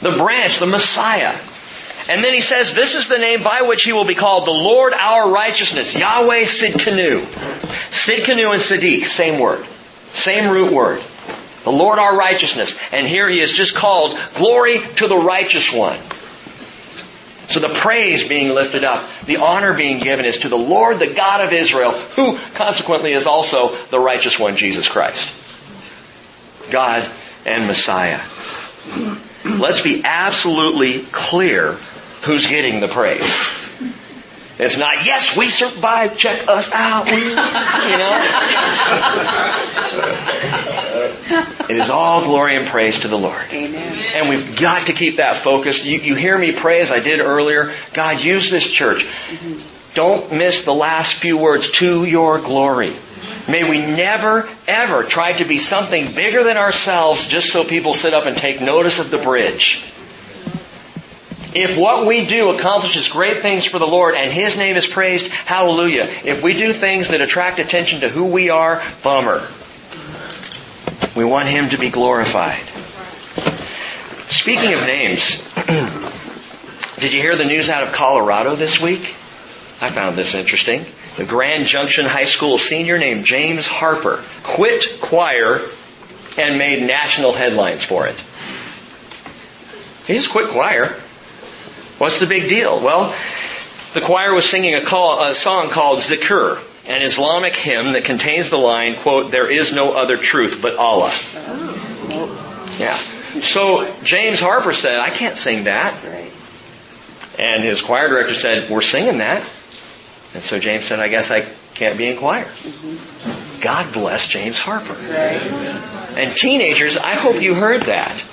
[0.00, 1.34] The branch, the Messiah.
[2.08, 4.50] And then he says, this is the name by which he will be called the
[4.50, 5.96] Lord our righteousness.
[5.96, 7.20] Yahweh Sidkenu.
[7.90, 9.64] Sidkenu and Siddiq, same word.
[10.12, 11.00] Same root word.
[11.62, 12.78] The Lord our righteousness.
[12.92, 15.98] And here he is just called glory to the righteous one.
[17.52, 21.12] So the praise being lifted up, the honor being given is to the Lord, the
[21.12, 25.38] God of Israel, who consequently is also the righteous one, Jesus Christ.
[26.70, 27.06] God
[27.44, 28.20] and Messiah.
[29.44, 31.72] Let's be absolutely clear
[32.22, 33.61] who's getting the praise.
[34.62, 37.34] It's not, yes, we survived, check us out, you
[37.98, 38.14] know?
[41.68, 43.42] it is all glory and praise to the Lord.
[43.50, 43.98] Amen.
[44.14, 45.84] And we've got to keep that focus.
[45.84, 47.74] You, you hear me pray as I did earlier.
[47.92, 49.04] God, use this church.
[49.04, 49.94] Mm-hmm.
[49.94, 52.94] Don't miss the last few words, to your glory.
[53.48, 58.14] May we never, ever try to be something bigger than ourselves just so people sit
[58.14, 59.92] up and take notice of the bridge.
[61.54, 65.28] If what we do accomplishes great things for the Lord and His name is praised,
[65.28, 66.08] hallelujah.
[66.24, 69.46] If we do things that attract attention to who we are, bummer.
[71.14, 72.62] We want Him to be glorified.
[74.30, 75.52] Speaking of names,
[77.00, 79.14] did you hear the news out of Colorado this week?
[79.82, 80.86] I found this interesting.
[81.16, 85.60] The Grand Junction High School senior named James Harper quit choir
[86.38, 88.16] and made national headlines for it.
[90.06, 90.96] He just quit choir.
[92.02, 92.82] What's the big deal?
[92.82, 93.14] Well,
[93.94, 98.50] the choir was singing a, call, a song called Zikr, an Islamic hymn that contains
[98.50, 101.12] the line, quote, there is no other truth but Allah.
[102.80, 102.96] Yeah.
[103.40, 105.94] So James Harper said, I can't sing that.
[107.38, 109.42] And his choir director said, we're singing that.
[110.34, 112.48] And so James said, I guess I can't be in choir.
[113.60, 114.94] God bless James Harper.
[116.18, 118.24] And teenagers, I hope you heard that.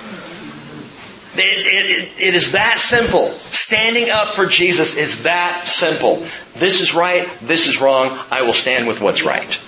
[1.35, 3.27] It, it, it is that simple.
[3.27, 6.25] Standing up for Jesus is that simple.
[6.55, 9.59] This is right, this is wrong, I will stand with what's right.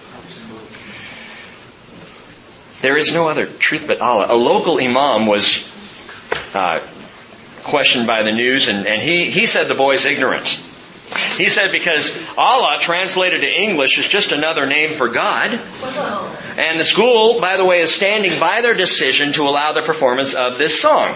[2.81, 4.25] There is no other truth but Allah.
[4.29, 5.69] A local imam was
[6.55, 6.79] uh,
[7.63, 10.67] questioned by the news, and, and he, he said the boy's ignorance.
[11.37, 15.51] He said because Allah translated to English is just another name for God.
[16.57, 20.33] And the school, by the way, is standing by their decision to allow the performance
[20.33, 21.13] of this song.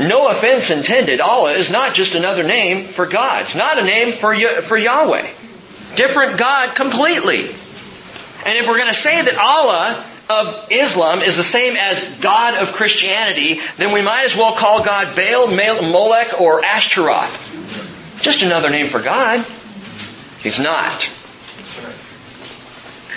[0.00, 1.20] No offense intended.
[1.20, 3.42] Allah is not just another name for God.
[3.42, 5.28] It's not a name for, for Yahweh.
[5.96, 7.40] Different God completely.
[8.44, 12.54] And if we're going to say that Allah of Islam is the same as God
[12.54, 18.20] of Christianity, then we might as well call God Baal, Molech, or Ashtaroth.
[18.22, 19.44] Just another name for God.
[20.40, 21.08] He's not.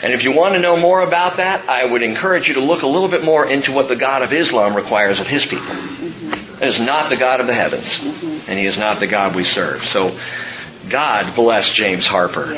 [0.03, 2.83] And if you want to know more about that, I would encourage you to look
[2.83, 6.44] a little bit more into what the God of Islam requires of his people.
[6.61, 8.49] Is not the God of the heavens, mm-hmm.
[8.49, 9.83] and he is not the God we serve.
[9.85, 10.17] So,
[10.89, 12.53] God bless James Harper.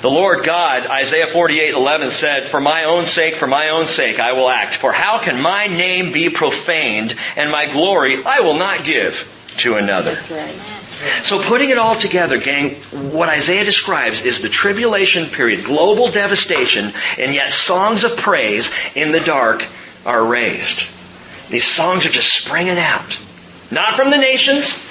[0.00, 4.32] The Lord God, Isaiah 48:11 said, "For my own sake, for my own sake I
[4.32, 4.74] will act.
[4.74, 9.26] For how can my name be profaned and my glory I will not give
[9.58, 10.16] to another?"
[11.22, 12.74] So putting it all together, gang,
[13.12, 19.12] what Isaiah describes is the tribulation period, global devastation, and yet songs of praise in
[19.12, 19.64] the dark
[20.04, 20.86] are raised.
[21.48, 23.18] These songs are just springing out.
[23.70, 24.84] Not from the nations,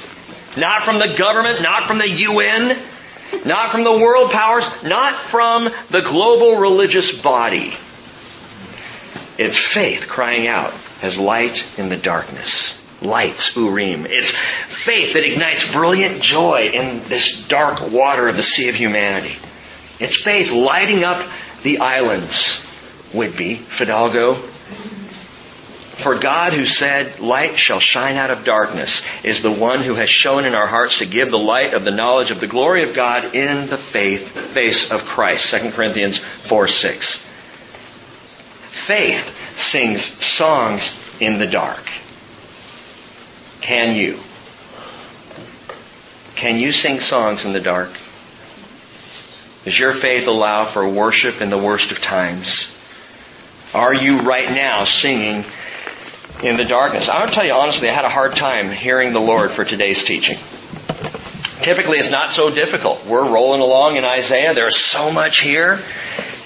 [0.57, 2.77] not from the government, not from the UN,
[3.45, 7.73] not from the world powers, not from the global religious body.
[9.37, 12.73] It's faith crying out as light in the darkness.
[13.01, 14.07] Lights, Urim.
[14.07, 19.35] It's faith that ignites brilliant joy in this dark water of the sea of humanity.
[19.99, 21.23] It's faith lighting up
[21.61, 22.63] the islands.
[23.13, 24.33] Would be Fidalgo,
[25.97, 30.10] for God who said, light shall shine out of darkness, is the one who has
[30.10, 32.93] shown in our hearts to give the light of the knowledge of the glory of
[32.93, 35.50] God in the faith, face of Christ.
[35.50, 37.15] 2 Corinthians 4, 6.
[38.69, 41.89] Faith sings songs in the dark.
[43.62, 44.19] Can you?
[46.35, 47.91] Can you sing songs in the dark?
[49.65, 52.73] Does your faith allow for worship in the worst of times?
[53.73, 55.43] Are you right now singing
[56.44, 57.10] in the darkness.
[57.10, 59.65] I want to tell you honestly, I had a hard time hearing the Lord for
[59.65, 60.38] today's teaching.
[61.62, 63.06] typically it's not so difficult.
[63.06, 64.54] We're rolling along in Isaiah.
[64.54, 65.79] There's so much here.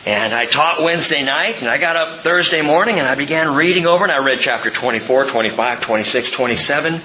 [0.06, 3.86] And I taught Wednesday night and I got up Thursday morning and I began reading
[3.86, 6.94] over and I read chapter 24, 25, 26, 27.
[6.94, 7.02] And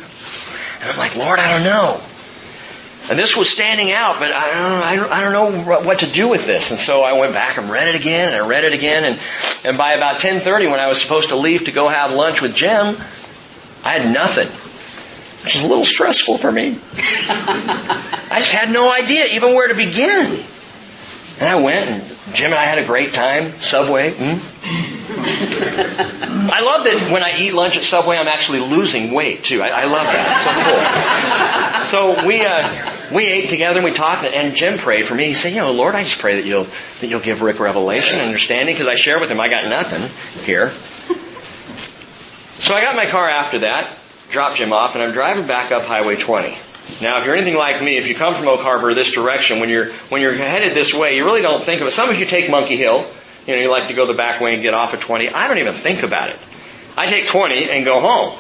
[0.91, 2.01] I'm like, Lord, I don't know.
[3.09, 6.07] And this was standing out, but I don't, I don't, I don't know what to
[6.11, 6.73] do with this.
[6.73, 9.05] And so I went back and read it again and I read it again.
[9.05, 9.21] And,
[9.65, 12.57] and by about 10.30 when I was supposed to leave to go have lunch with
[12.57, 12.97] Jim,
[13.85, 14.49] I had nothing.
[15.45, 16.77] Which is a little stressful for me.
[16.97, 20.43] I just had no idea even where to begin.
[21.39, 23.53] And I went and Jim and I had a great time.
[23.61, 24.11] Subway.
[24.11, 24.41] Mm.
[26.49, 29.63] I love that when I eat lunch at Subway, I'm actually losing weight too.
[29.63, 31.83] I, I love that.
[31.87, 32.23] So cool.
[32.23, 32.69] So we uh,
[33.15, 35.27] we ate together and we talked, and Jim prayed for me.
[35.27, 36.67] He said, "You know, Lord, I just pray that you'll
[37.01, 40.03] that you'll give Rick revelation, and understanding, because I share with him I got nothing
[40.45, 40.71] here."
[42.61, 43.89] So I got my car after that,
[44.31, 46.57] dropped Jim off, and I'm driving back up Highway 20.
[47.01, 49.69] Now, if you're anything like me, if you come from Oak Harbor this direction, when
[49.69, 51.91] you're when you're headed this way, you really don't think of it.
[51.91, 53.05] Some of you take Monkey Hill.
[53.47, 55.29] You know, you like to go the back way and get off at 20.
[55.29, 56.37] I don't even think about it.
[56.97, 58.37] I take 20 and go home.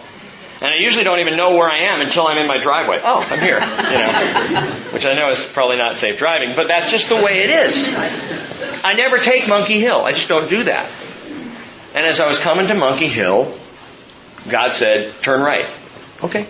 [0.62, 2.98] And I usually don't even know where I am until I'm in my driveway.
[3.04, 3.60] Oh, I'm here.
[3.60, 7.40] You know, which I know is probably not safe driving, but that's just the way
[7.40, 7.94] it is.
[8.82, 10.02] I never take Monkey Hill.
[10.02, 10.88] I just don't do that.
[11.94, 13.54] And as I was coming to Monkey Hill,
[14.48, 15.66] God said, turn right.
[16.24, 16.46] Okay.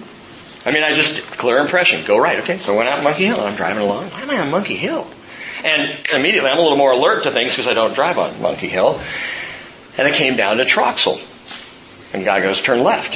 [0.64, 2.40] I mean, I just, clear impression, go right.
[2.40, 4.10] Okay, so I went out Monkey Hill and I'm driving along.
[4.10, 5.08] Why am I on Monkey Hill?
[5.64, 8.68] And immediately I'm a little more alert to things because I don't drive on Monkey
[8.68, 9.00] Hill.
[9.96, 11.18] And I came down to Troxel.
[12.14, 13.14] And God goes, turn left.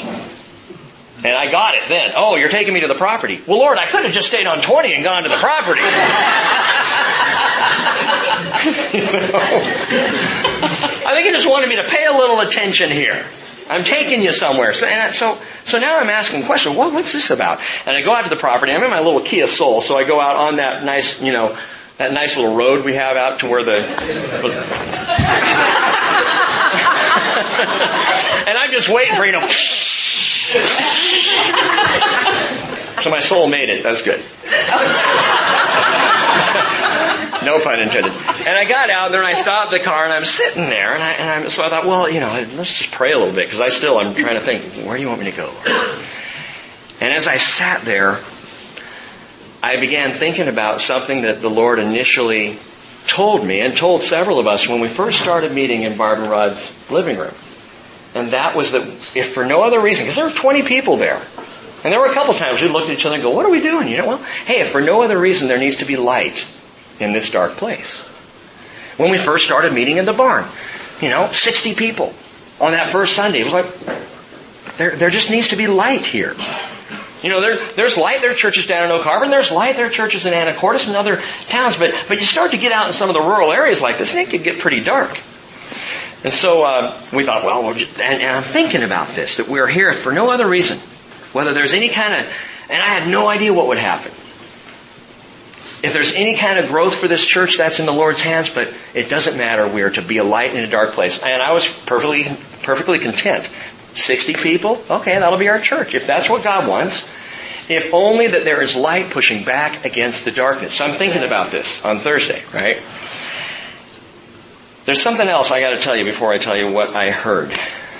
[1.24, 2.12] And I got it then.
[2.16, 3.40] Oh, you're taking me to the property.
[3.46, 5.80] Well, Lord, I could have just stayed on 20 and gone to the property.
[11.04, 13.24] I think he just wanted me to pay a little attention here.
[13.68, 14.74] I'm taking you somewhere.
[14.74, 17.60] So, so, so now I'm asking the question, what, what's this about?
[17.86, 18.72] And I go out to the property.
[18.72, 21.56] I'm in my little Kia Soul, so I go out on that nice, you know,
[21.96, 23.76] that nice little road we have out to where the.
[28.48, 29.46] and I'm just waiting for you know.
[33.00, 33.82] so my soul made it.
[33.82, 34.22] That's good.
[37.44, 38.12] no pun intended.
[38.12, 41.02] And I got out there and I stopped the car and I'm sitting there and
[41.02, 43.46] I, and I so I thought, well, you know, let's just pray a little bit
[43.46, 45.52] because I still I'm trying to think, where do you want me to go?
[47.00, 48.18] And as I sat there,
[49.62, 52.58] I began thinking about something that the Lord initially
[53.06, 56.30] told me and told several of us when we first started meeting in Barb and
[56.30, 57.34] Rod's living room.
[58.14, 58.82] And that was that
[59.16, 61.20] if for no other reason, because there were 20 people there,
[61.82, 63.50] and there were a couple times we looked at each other and go, what are
[63.50, 63.88] we doing?
[63.88, 66.46] You know, well, hey, if for no other reason, there needs to be light
[67.00, 68.00] in this dark place.
[68.96, 70.44] When we first started meeting in the barn,
[71.00, 72.12] you know, 60 people
[72.60, 73.40] on that first Sunday.
[73.40, 76.34] It was like, there, there just needs to be light here.
[77.22, 78.20] You know, there, there's light.
[78.20, 79.76] There are churches down in Oak Harbor, and there's light.
[79.76, 81.78] There are churches in Anacortes and other towns.
[81.78, 84.14] But, but you start to get out in some of the rural areas like this,
[84.14, 85.10] and it could get pretty dark.
[86.22, 89.48] And so uh, we thought, well, we'll just, and, and I'm thinking about this, that
[89.48, 90.78] we're here for no other reason
[91.34, 92.32] whether there's any kind of,
[92.70, 94.12] and I had no idea what would happen.
[95.84, 98.72] If there's any kind of growth for this church, that's in the Lord's hands, but
[98.94, 99.68] it doesn't matter.
[99.68, 101.22] We are to be a light in a dark place.
[101.22, 102.24] And I was perfectly,
[102.62, 103.46] perfectly content.
[103.94, 104.82] 60 people?
[104.88, 105.94] Okay, that'll be our church.
[105.94, 107.12] If that's what God wants.
[107.68, 110.72] If only that there is light pushing back against the darkness.
[110.72, 112.82] So I'm thinking about this on Thursday, right?
[114.86, 117.54] There's something else I gotta tell you before I tell you what I heard.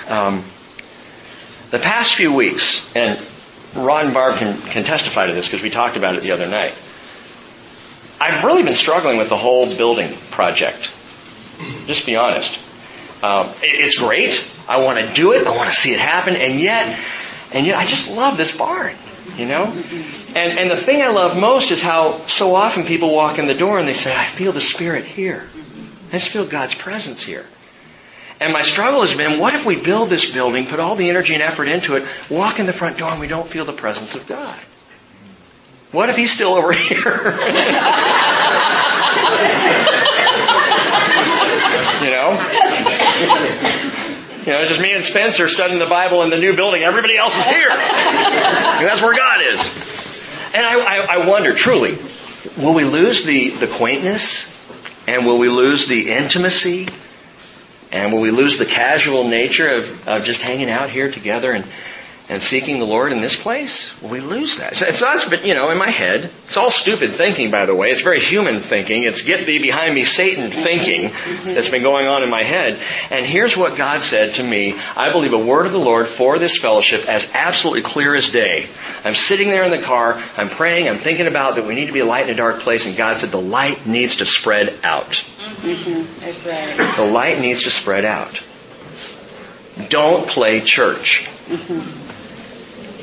[0.09, 0.43] Um,
[1.71, 3.19] the past few weeks, and
[3.77, 6.49] Ron and Barb can, can testify to this because we talked about it the other
[6.49, 6.75] night.
[8.25, 10.85] I've really been struggling with the whole building project.
[11.87, 12.59] Just be honest.
[13.23, 14.49] Um, it, it's great.
[14.67, 15.47] I want to do it.
[15.47, 16.35] I want to see it happen.
[16.35, 16.99] And yet,
[17.53, 18.95] and yet, I just love this barn.
[19.37, 19.65] You know?
[20.35, 23.55] And, and the thing I love most is how so often people walk in the
[23.55, 25.45] door and they say, I feel the Spirit here.
[26.09, 27.45] I just feel God's presence here.
[28.41, 31.35] And my struggle has been, what if we build this building, put all the energy
[31.35, 34.15] and effort into it, walk in the front door and we don't feel the presence
[34.15, 34.59] of God?
[35.95, 36.99] What if he's still over here?
[42.03, 42.33] you know?
[44.43, 46.83] You know, it's just me and Spencer studying the Bible in the new building.
[46.83, 47.69] Everybody else is here.
[47.69, 50.29] That's where God is.
[50.53, 51.97] And I, I, I wonder, truly,
[52.59, 54.51] will we lose the, the quaintness?
[55.07, 56.89] And will we lose the intimacy?
[57.93, 61.53] And will we lose the casual nature of, of just hanging out here together?
[61.53, 61.65] And,
[62.27, 64.75] and seeking the Lord in this place, we lose that.
[64.77, 66.31] So, so that's been, you know, in my head.
[66.47, 67.91] It's all stupid thinking, by the way.
[67.91, 69.03] It's very human thinking.
[69.03, 71.11] It's get thee behind me, Satan thinking
[71.45, 72.79] that's been going on in my head.
[73.11, 74.75] And here's what God said to me.
[74.97, 78.69] I believe a word of the Lord for this fellowship as absolutely clear as day.
[79.05, 80.23] I'm sitting there in the car.
[80.39, 80.89] I'm praying.
[80.89, 82.87] I'm thinking about that we need to be a light in a dark place.
[82.87, 85.11] And God said the light needs to spread out.
[85.11, 86.25] Mm-hmm.
[86.25, 86.97] That's right.
[86.97, 88.43] The light needs to spread out.
[89.91, 91.29] Don't play church.
[91.49, 92.14] Mm-hmm.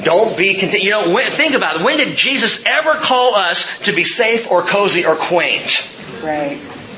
[0.03, 0.83] Don't be content.
[0.83, 1.83] You know, when, think about it.
[1.83, 5.87] When did Jesus ever call us to be safe or cozy or quaint?
[6.23, 6.57] Right.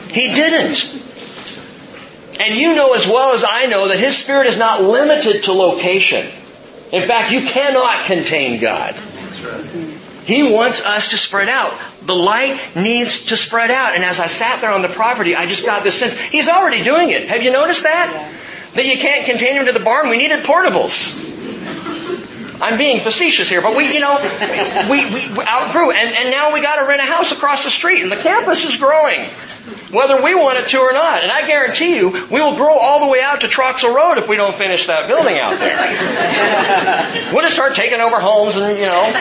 [0.09, 0.93] He didn't.
[2.39, 5.53] And you know as well as I know that His Spirit is not limited to
[5.53, 6.25] location.
[6.91, 8.95] In fact, you cannot contain God.
[10.25, 11.71] He wants us to spread out.
[12.05, 13.95] The light needs to spread out.
[13.95, 16.17] And as I sat there on the property, I just got this sense.
[16.17, 17.27] He's already doing it.
[17.27, 18.11] Have you noticed that?
[18.13, 18.39] Yeah.
[18.75, 20.09] That you can't contain him to the barn.
[20.09, 21.32] We needed portables.
[22.63, 24.15] I'm being facetious here, but we, you know,
[24.89, 25.03] we,
[25.35, 28.09] we outgrew, and, and now we got to rent a house across the street, and
[28.09, 29.19] the campus is growing,
[29.91, 31.23] whether we want it to or not.
[31.23, 34.29] And I guarantee you, we will grow all the way out to Troxel Road if
[34.29, 35.75] we don't finish that building out there.
[37.33, 39.11] we'll just start taking over homes, and you know,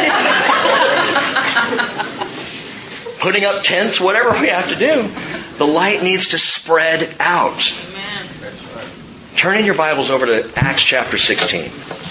[3.18, 5.10] putting up tents, whatever we have to do.
[5.58, 7.76] The light needs to spread out.
[7.88, 8.28] Amen.
[9.34, 12.01] Turn in your Bibles over to Acts chapter 16.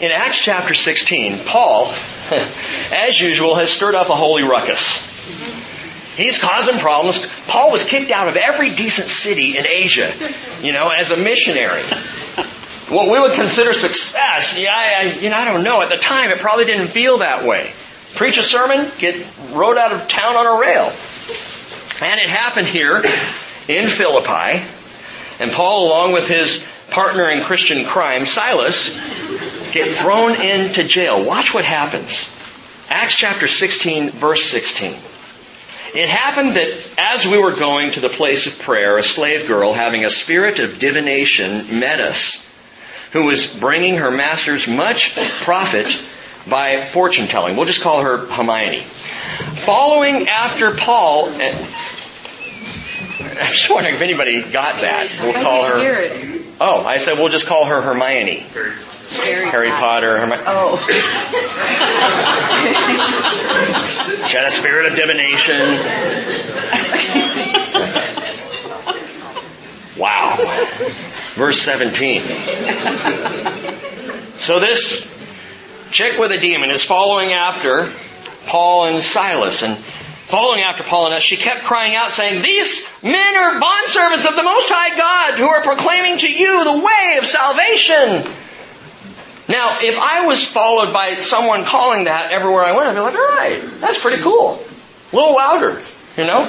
[0.00, 1.86] In Acts chapter 16, Paul,
[2.90, 5.06] as usual, has stirred up a holy ruckus.
[6.16, 7.26] He's causing problems.
[7.46, 10.10] Paul was kicked out of every decent city in Asia,
[10.62, 11.82] you know, as a missionary.
[12.88, 15.82] What we would consider success, yeah, I, you know, I don't know.
[15.82, 17.70] At the time, it probably didn't feel that way.
[18.14, 20.86] Preach a sermon, get rode out of town on a rail.
[22.02, 23.04] And it happened here
[23.68, 24.64] in Philippi.
[25.40, 28.98] And Paul, along with his partner in Christian crime, Silas,
[29.72, 31.24] get thrown into jail.
[31.24, 32.36] Watch what happens.
[32.90, 34.94] Acts chapter 16, verse 16.
[35.94, 39.72] It happened that as we were going to the place of prayer, a slave girl
[39.72, 42.46] having a spirit of divination met us,
[43.12, 45.86] who was bringing her masters much profit
[46.48, 47.56] by fortune telling.
[47.56, 48.80] We'll just call her Hermione.
[48.80, 51.52] Following after Paul, eh,
[53.40, 55.10] I'm just wondering if anybody got that.
[55.22, 56.40] We'll call I didn't hear her.
[56.60, 58.44] Oh, I said we'll just call her Hermione.
[59.10, 60.18] Harry, Harry Potter.
[60.18, 60.42] Hermione.
[60.46, 60.76] Oh.
[64.28, 65.60] She had a spirit of divination.
[69.98, 70.36] Wow.
[71.34, 72.22] Verse 17.
[74.38, 75.06] So this
[75.90, 77.92] chick with a demon is following after
[78.46, 83.02] Paul and Silas and following after Paul and us, she kept crying out saying, These
[83.02, 87.18] men are bondservants of the Most High God who are proclaiming to you the way
[87.18, 88.32] of salvation.
[89.50, 93.14] Now, if I was followed by someone calling that everywhere I went, I'd be like,
[93.16, 94.62] all right, that's pretty cool.
[95.12, 95.80] A little louder,
[96.16, 96.44] you know?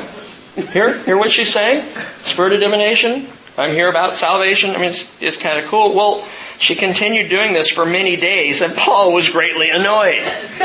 [0.71, 1.83] Hear, hear what she's saying?
[2.23, 3.25] Spirit of divination.
[3.57, 4.75] I'm here about salvation.
[4.75, 5.95] I mean, it's, it's kind of cool.
[5.95, 6.27] Well,
[6.59, 10.19] she continued doing this for many days, and Paul was greatly annoyed.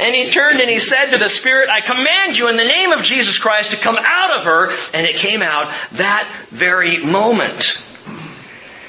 [0.00, 2.92] and he turned and he said to the Spirit, I command you in the name
[2.92, 4.72] of Jesus Christ to come out of her.
[4.92, 7.83] And it came out that very moment.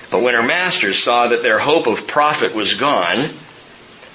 [0.10, 3.18] But when her masters saw that their hope of profit was gone,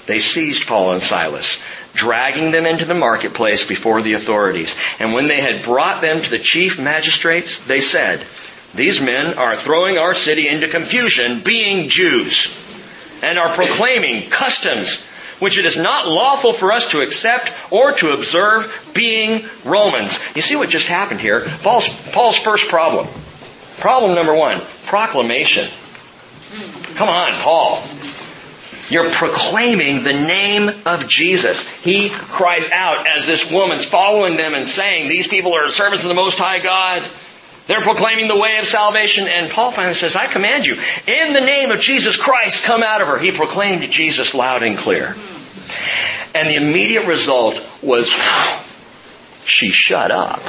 [0.07, 1.63] they seized Paul and Silas,
[1.93, 4.77] dragging them into the marketplace before the authorities.
[4.99, 8.23] And when they had brought them to the chief magistrates, they said,
[8.73, 12.57] These men are throwing our city into confusion, being Jews,
[13.21, 15.07] and are proclaiming customs
[15.41, 20.19] which it is not lawful for us to accept or to observe, being Romans.
[20.35, 21.41] You see what just happened here?
[21.63, 23.07] Paul's, Paul's first problem.
[23.79, 25.67] Problem number one, proclamation.
[26.95, 27.83] Come on, Paul.
[28.89, 31.69] You're proclaiming the name of Jesus.
[31.81, 36.09] He cries out as this woman's following them and saying, these people are servants of
[36.09, 37.01] the Most High God.
[37.67, 39.27] They're proclaiming the way of salvation.
[39.29, 40.73] And Paul finally says, I command you,
[41.07, 43.17] in the name of Jesus Christ, come out of her.
[43.17, 45.15] He proclaimed Jesus loud and clear.
[46.35, 48.09] And the immediate result was,
[49.45, 50.41] she shut up.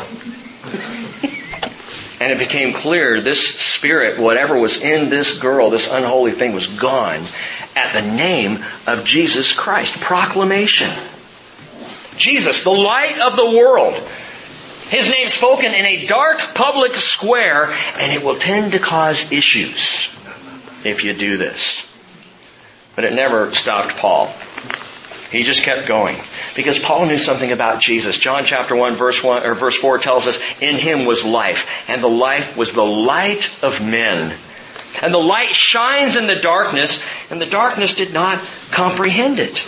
[2.22, 6.68] And it became clear this spirit, whatever was in this girl, this unholy thing was
[6.68, 7.20] gone
[7.74, 10.00] at the name of Jesus Christ.
[10.00, 10.88] Proclamation.
[12.16, 13.94] Jesus, the light of the world.
[14.88, 20.14] His name spoken in a dark public square, and it will tend to cause issues
[20.84, 21.80] if you do this.
[22.94, 24.32] But it never stopped Paul.
[25.32, 26.16] He just kept going.
[26.54, 28.18] Because Paul knew something about Jesus.
[28.18, 32.04] John chapter 1 verse 1 or verse 4 tells us, in him was life, and
[32.04, 34.36] the life was the light of men.
[35.02, 38.38] And the light shines in the darkness, and the darkness did not
[38.70, 39.66] comprehend it.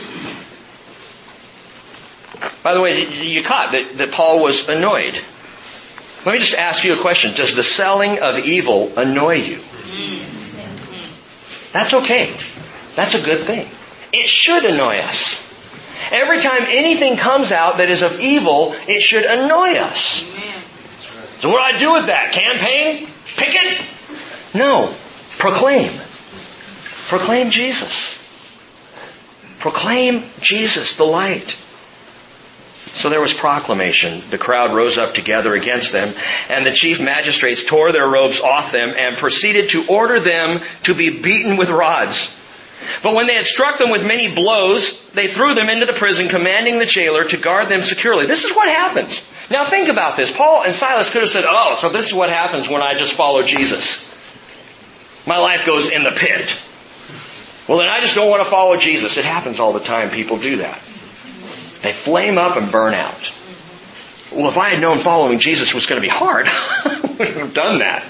[2.63, 5.15] By the way, you caught that, that Paul was annoyed.
[6.27, 7.35] Let me just ask you a question.
[7.35, 9.57] Does the selling of evil annoy you?
[9.57, 10.25] Mm-hmm.
[11.73, 12.31] That's okay.
[12.97, 13.67] That's a good thing.
[14.13, 15.54] It should annoy us.
[16.13, 20.23] Every time anything comes out that is of evil, it should annoy us.
[21.41, 22.33] So what do I do with that?
[22.33, 23.09] Campaign?
[23.37, 23.85] Picket?
[24.55, 24.95] No.
[25.39, 25.91] Proclaim.
[27.09, 28.19] Proclaim Jesus.
[29.59, 31.57] Proclaim Jesus, the light.
[32.97, 34.23] So there was proclamation.
[34.31, 36.09] The crowd rose up together against them,
[36.49, 40.95] and the chief magistrates tore their robes off them and proceeded to order them to
[40.95, 42.41] be beaten with rods.
[43.03, 46.29] But when they had struck them with many blows, they threw them into the prison,
[46.29, 48.27] commanding the jailer to guard them securely.
[48.27, 49.31] This is what happens.
[49.51, 50.35] Now think about this.
[50.35, 53.13] Paul and Silas could have said, oh, so this is what happens when I just
[53.13, 54.11] follow Jesus.
[55.27, 56.61] My life goes in the pit.
[57.69, 59.17] Well, then I just don't want to follow Jesus.
[59.17, 60.11] It happens all the time.
[60.11, 60.79] People do that.
[61.83, 63.33] They flame up and burn out.
[64.33, 67.55] Well, if I had known following Jesus was going to be hard, I wouldn't have
[67.55, 68.05] done that.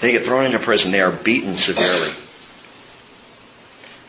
[0.00, 0.90] They get thrown into prison.
[0.90, 2.12] They are beaten severely.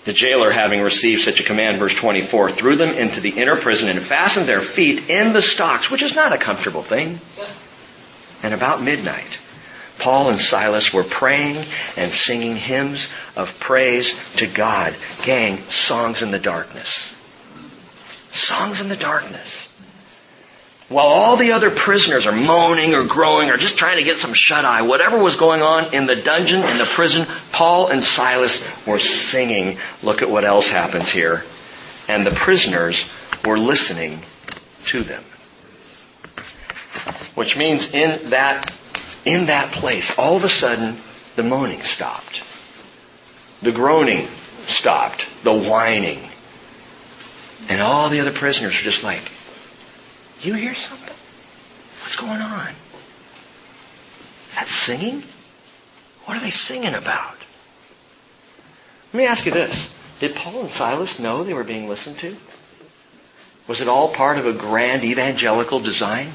[0.05, 3.89] The jailer, having received such a command, verse 24, threw them into the inner prison
[3.89, 7.19] and fastened their feet in the stocks, which is not a comfortable thing.
[8.43, 9.39] And about midnight,
[9.97, 11.57] Paul and Silas were praying
[11.97, 14.95] and singing hymns of praise to God.
[15.23, 17.19] Gang, songs in the darkness.
[18.31, 19.64] Songs in the darkness.
[20.87, 24.33] While all the other prisoners are moaning or growing or just trying to get some
[24.33, 28.63] shut eye, whatever was going on in the dungeon, in the prison, Paul and Silas
[28.85, 29.79] were singing.
[30.03, 31.43] Look at what else happens here.
[32.07, 33.11] And the prisoners
[33.43, 34.19] were listening
[34.85, 35.23] to them.
[37.33, 38.71] Which means in that,
[39.25, 40.97] in that place, all of a sudden,
[41.35, 42.43] the moaning stopped.
[43.63, 44.27] The groaning
[44.61, 45.25] stopped.
[45.43, 46.19] The whining.
[47.69, 49.31] And all the other prisoners were just like,
[50.41, 51.13] you hear something?
[52.01, 52.69] What's going on?
[54.55, 55.23] That singing?
[56.25, 57.37] What are they singing about?
[59.13, 59.93] Let me ask you this.
[60.19, 62.35] Did Paul and Silas know they were being listened to?
[63.67, 66.33] Was it all part of a grand evangelical design?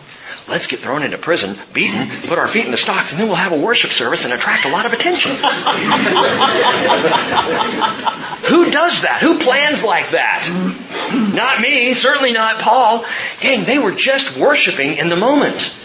[0.51, 3.37] Let's get thrown into prison, beaten, put our feet in the stocks, and then we'll
[3.37, 5.31] have a worship service and attract a lot of attention.
[8.49, 9.21] Who does that?
[9.23, 10.51] Who plans like that?
[11.33, 13.05] Not me, certainly not Paul.
[13.41, 15.77] Gang, they were just worshiping in the moment.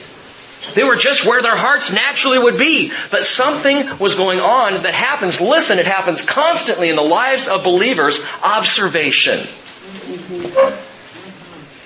[0.74, 2.92] They were just where their hearts naturally would be.
[3.12, 7.64] But something was going on that happens, listen, it happens constantly in the lives of
[7.64, 9.40] believers, observation.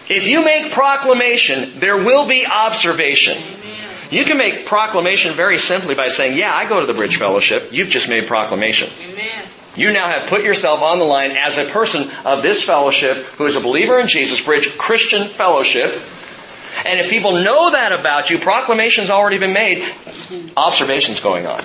[0.09, 3.37] If you make proclamation, there will be observation.
[4.09, 7.69] You can make proclamation very simply by saying, yeah, I go to the Bridge Fellowship.
[7.71, 8.89] You've just made proclamation.
[9.11, 9.45] Amen.
[9.75, 13.45] You now have put yourself on the line as a person of this fellowship who
[13.45, 15.91] is a believer in Jesus Bridge Christian Fellowship.
[16.87, 19.87] And if people know that about you, proclamation's already been made.
[20.57, 21.63] Observation's going on.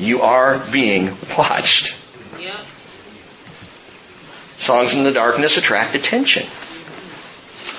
[0.00, 1.96] You are being watched.
[4.58, 6.42] Songs in the darkness attract attention.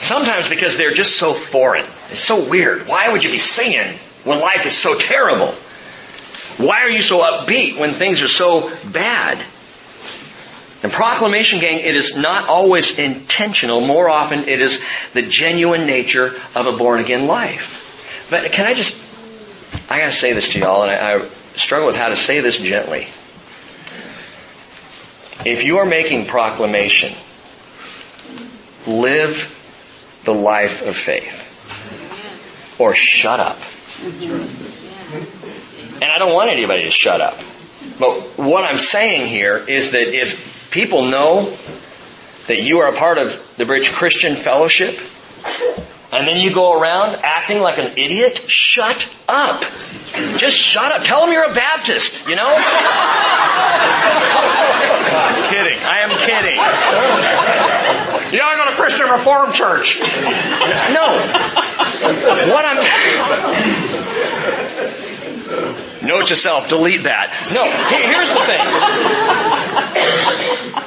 [0.09, 1.85] Sometimes because they're just so foreign.
[2.09, 2.87] It's so weird.
[2.87, 5.49] Why would you be singing when life is so terrible?
[6.57, 9.37] Why are you so upbeat when things are so bad?
[10.81, 13.81] And proclamation gang, it is not always intentional.
[13.81, 14.83] More often it is
[15.13, 18.25] the genuine nature of a born again life.
[18.31, 18.99] But can I just,
[19.91, 22.59] I gotta say this to y'all and I, I struggle with how to say this
[22.59, 23.01] gently.
[25.47, 27.13] If you are making proclamation,
[28.87, 29.57] live
[30.23, 31.45] the life of faith.
[32.79, 33.57] Or shut up.
[36.01, 37.37] And I don't want anybody to shut up.
[37.99, 41.53] But what I'm saying here is that if people know
[42.47, 44.97] that you are a part of the Bridge Christian Fellowship,
[46.11, 49.61] and then you go around acting like an idiot, shut up.
[50.37, 51.03] Just shut up.
[51.03, 52.47] Tell them you're a Baptist, you know?
[55.11, 55.79] I'm kidding.
[55.79, 58.05] I am kidding.
[58.31, 59.99] Yeah, I go to Christian Reformed Church.
[60.93, 61.05] No.
[62.53, 62.77] What I'm
[66.01, 67.29] Note to self, delete that.
[67.53, 68.39] No, here's the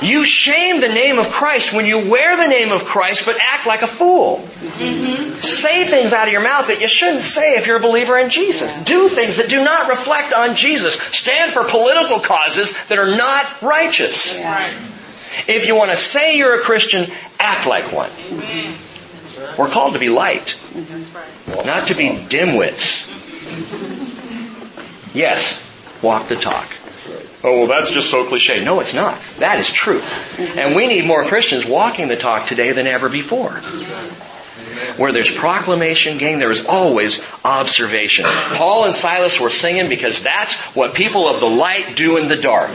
[0.01, 0.09] thing.
[0.09, 3.67] You shame the name of Christ when you wear the name of Christ but act
[3.67, 4.39] like a fool.
[4.39, 5.41] Mm-hmm.
[5.41, 8.31] Say things out of your mouth that you shouldn't say if you're a believer in
[8.31, 8.73] Jesus.
[8.85, 10.95] Do things that do not reflect on Jesus.
[10.95, 14.39] Stand for political causes that are not righteous.
[14.39, 14.79] Yeah.
[15.49, 18.11] If you want to say you're a Christian, act like one.
[19.59, 20.59] We're called to be light,
[21.65, 23.09] not to be dimwits.
[25.15, 26.69] Yes, walk the talk.
[27.45, 28.65] Oh, well, that's just so cliche.
[28.65, 29.21] No, it's not.
[29.39, 30.01] That is true.
[30.39, 33.51] And we need more Christians walking the talk today than ever before.
[34.97, 38.27] Where there's proclamation, gang, there is always observation.
[38.27, 42.37] Paul and Silas were singing because that's what people of the light do in the
[42.37, 42.71] dark.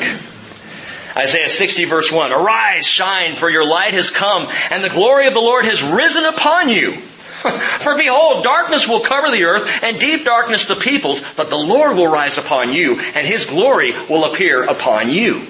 [1.18, 5.34] Isaiah 60 verse 1, Arise, shine, for your light has come, and the glory of
[5.34, 6.91] the Lord has risen upon you.
[7.38, 11.95] For behold, darkness will cover the earth, and deep darkness the peoples, but the Lord
[11.95, 15.41] will rise upon you, and His glory will appear upon you.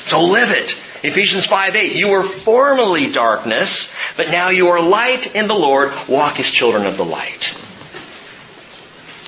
[0.00, 0.70] So live it.
[1.02, 5.92] Ephesians 5 8, you were formerly darkness, but now you are light in the Lord.
[6.08, 7.58] Walk as children of the light.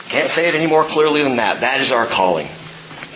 [0.09, 1.61] Can't say it any more clearly than that.
[1.61, 2.49] That is our calling.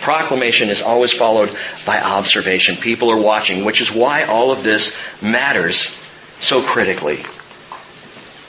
[0.01, 2.75] Proclamation is always followed by observation.
[2.75, 5.77] People are watching, which is why all of this matters
[6.41, 7.17] so critically.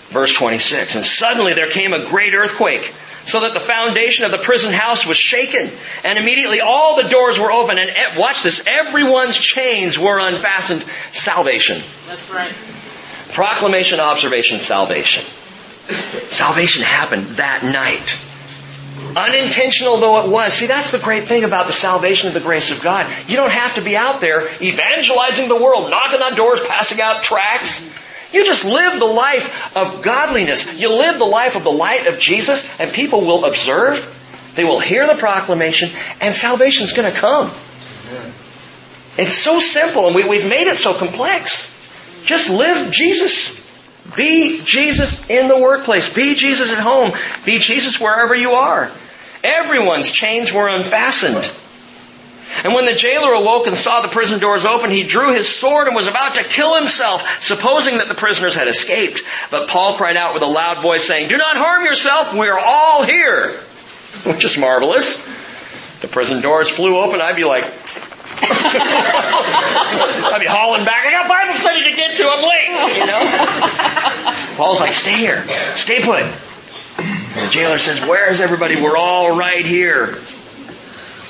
[0.09, 2.93] Verse 26, and suddenly there came a great earthquake,
[3.27, 5.71] so that the foundation of the prison house was shaken,
[6.05, 10.85] and immediately all the doors were open, and watch this, everyone's chains were unfastened.
[11.13, 11.77] Salvation.
[12.09, 12.55] That's right.
[13.35, 15.23] Proclamation, observation, salvation.
[16.31, 18.32] Salvation happened that night.
[19.17, 20.53] Unintentional though it was.
[20.55, 23.07] See, that's the great thing about the salvation of the grace of God.
[23.29, 27.23] You don't have to be out there evangelizing the world, knocking on doors, passing out
[27.23, 27.93] tracts.
[28.33, 30.81] You just live the life of godliness.
[30.81, 34.81] You live the life of the light of Jesus, and people will observe, they will
[34.81, 35.91] hear the proclamation,
[36.21, 37.51] and salvation is going to come.
[39.19, 41.69] It's so simple, and we, we've made it so complex.
[42.25, 43.61] Just live Jesus.
[44.17, 46.13] Be Jesus in the workplace.
[46.13, 47.13] Be Jesus at home.
[47.45, 48.91] Be Jesus wherever you are.
[49.45, 51.51] Everyone's chains were unfastened.
[52.65, 55.87] And when the jailer awoke and saw the prison doors open, he drew his sword
[55.89, 59.21] and was about to kill himself, supposing that the prisoners had escaped.
[59.51, 62.59] But Paul cried out with a loud voice saying, Do not harm yourself, we are
[62.59, 63.49] all here.
[64.25, 65.27] Which is marvelous.
[66.01, 67.65] The prison doors flew open, I'd be like,
[68.45, 71.07] I'd be hauling back.
[71.07, 72.29] I got Bible study to get to.
[72.29, 72.97] I'm late.
[72.99, 74.57] You know.
[74.57, 75.47] Paul's like, stay here.
[75.49, 76.25] Stay put.
[77.35, 78.81] And the jailer says, "Where is everybody?
[78.81, 80.19] We're all right here."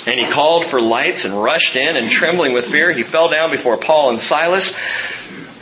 [0.07, 3.51] And he called for lights and rushed in, and trembling with fear, he fell down
[3.51, 4.77] before Paul and Silas.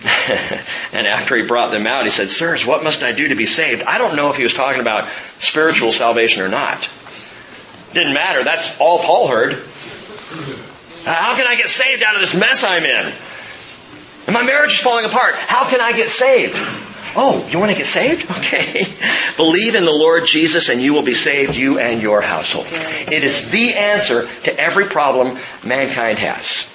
[0.95, 3.45] and after he brought them out, he said, Sirs, what must I do to be
[3.45, 3.82] saved?
[3.82, 5.11] I don't know if he was talking about
[5.41, 6.88] spiritual salvation or not.
[7.93, 8.43] Didn't matter.
[8.43, 9.53] That's all Paul heard.
[11.05, 13.12] How can I get saved out of this mess I'm in?
[14.26, 15.34] And my marriage is falling apart.
[15.34, 16.57] How can I get saved?
[17.16, 18.26] Oh, you want to get saved?
[18.40, 18.84] Okay.
[19.36, 22.66] Believe in the Lord Jesus and you will be saved, you and your household.
[22.70, 26.66] It is the answer to every problem mankind has.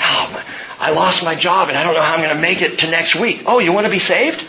[0.00, 0.44] Oh,
[0.80, 2.90] I lost my job and I don't know how I'm going to make it to
[2.90, 3.42] next week.
[3.46, 4.44] Oh, you want to be saved?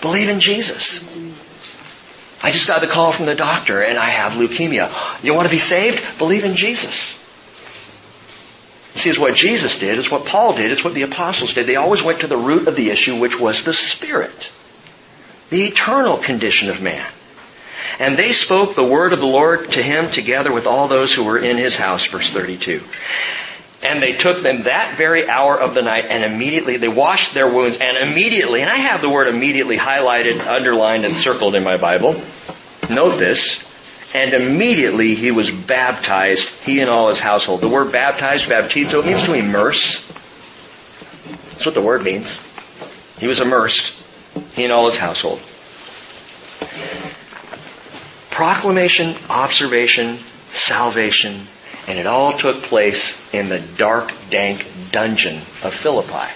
[0.00, 1.08] Believe in Jesus.
[2.42, 4.90] I just got the call from the doctor and I have leukemia.
[5.22, 6.18] You want to be saved?
[6.18, 7.21] Believe in Jesus.
[8.94, 11.66] See, it's what Jesus did, it's what Paul did, it's what the apostles did.
[11.66, 14.52] They always went to the root of the issue, which was the Spirit.
[15.50, 17.06] The eternal condition of man.
[17.98, 21.24] And they spoke the word of the Lord to him together with all those who
[21.24, 22.82] were in his house, verse 32.
[23.82, 27.52] And they took them that very hour of the night and immediately they washed their
[27.52, 31.76] wounds and immediately, and I have the word immediately highlighted, underlined, and circled in my
[31.78, 32.12] Bible.
[32.88, 33.71] Note this.
[34.14, 37.60] And immediately he was baptized, he and all his household.
[37.60, 40.06] The word baptized, baptizo, means to immerse.
[41.50, 42.38] That's what the word means.
[43.18, 44.04] He was immersed,
[44.54, 45.40] he and all his household.
[48.30, 50.16] Proclamation, observation,
[50.50, 51.46] salvation,
[51.88, 56.28] and it all took place in the dark, dank dungeon of Philippi.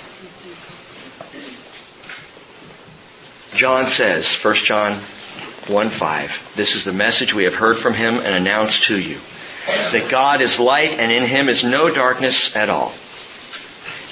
[3.57, 5.01] John says, 1 John
[5.69, 9.19] 1 5, this is the message we have heard from him and announced to you.
[9.93, 12.93] That God is light and in him is no darkness at all.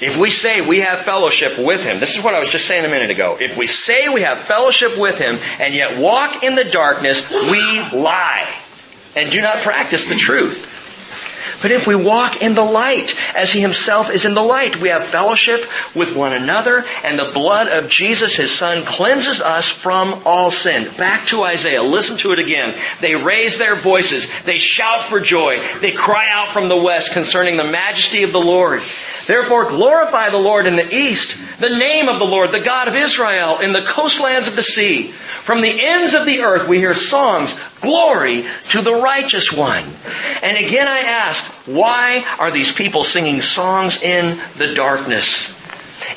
[0.01, 2.83] If we say we have fellowship with Him, this is what I was just saying
[2.83, 3.37] a minute ago.
[3.39, 7.79] If we say we have fellowship with Him and yet walk in the darkness, we
[7.97, 8.53] lie
[9.15, 10.74] and do not practice the truth.
[11.65, 14.89] But if we walk in the light, as He Himself is in the light, we
[14.89, 15.61] have fellowship
[15.95, 20.87] with one another, and the blood of Jesus, His Son, cleanses us from all sin.
[20.95, 21.81] Back to Isaiah.
[21.81, 22.75] Listen to it again.
[23.01, 24.31] They raise their voices.
[24.43, 25.59] They shout for joy.
[25.81, 28.83] They cry out from the west concerning the majesty of the Lord.
[29.25, 32.95] Therefore glorify the Lord in the east, the name of the Lord, the God of
[32.95, 35.07] Israel, in the coastlands of the sea.
[35.07, 39.83] From the ends of the earth we hear songs Glory to the righteous one.
[40.41, 45.53] And again I ask, why are these people singing songs in the darkness?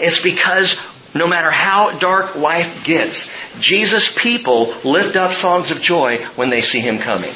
[0.00, 0.80] It's because
[1.14, 6.60] no matter how dark life gets, Jesus' people lift up songs of joy when they
[6.60, 7.32] see Him coming.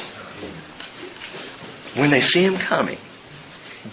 [1.95, 2.97] When they see Him coming.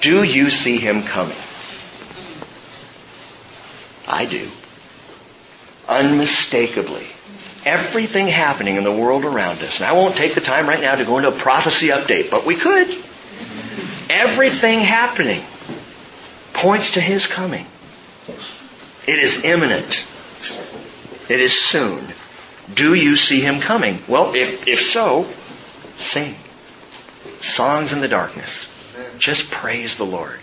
[0.00, 1.36] Do you see Him coming?
[4.06, 4.48] I do.
[5.88, 7.06] Unmistakably.
[7.64, 9.80] Everything happening in the world around us.
[9.80, 12.46] And I won't take the time right now to go into a prophecy update, but
[12.46, 12.88] we could.
[14.08, 15.42] Everything happening
[16.54, 17.66] points to His coming.
[19.06, 20.06] It is imminent.
[21.28, 22.02] It is soon.
[22.74, 23.98] Do you see Him coming?
[24.08, 25.28] Well, if, if so,
[25.98, 26.34] sing.
[27.40, 28.68] Songs in the darkness.
[29.18, 30.38] Just praise the Lord.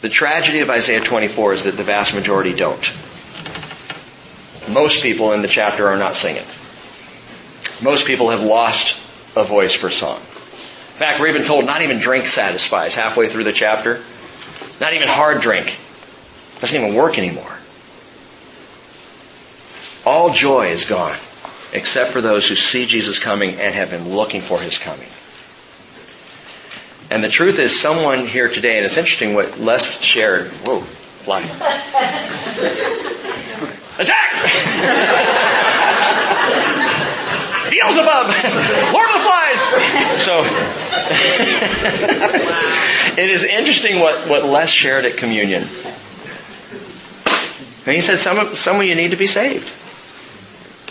[0.00, 2.84] The tragedy of Isaiah 24 is that the vast majority don't.
[4.72, 6.44] Most people in the chapter are not singing.
[7.82, 9.00] Most people have lost
[9.36, 10.16] a voice for song.
[10.16, 14.00] In fact, we're even told not even drink satisfies halfway through the chapter.
[14.80, 15.78] Not even hard drink.
[16.60, 17.52] Doesn't even work anymore.
[20.04, 21.14] All joy is gone,
[21.72, 25.08] except for those who see Jesus coming and have been looking for his coming.
[27.10, 30.48] And the truth is, someone here today, and it's interesting what Les shared.
[30.64, 31.42] Whoa, fly.
[33.98, 34.30] Attack!
[37.70, 38.26] Beelzebub!
[38.94, 39.60] Lord of the Flies!
[40.24, 40.44] So,
[43.20, 45.64] it is interesting what, what Les shared at communion.
[47.86, 49.66] And he said, some of, some of you need to be saved.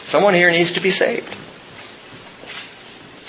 [0.08, 1.34] Someone here needs to be saved.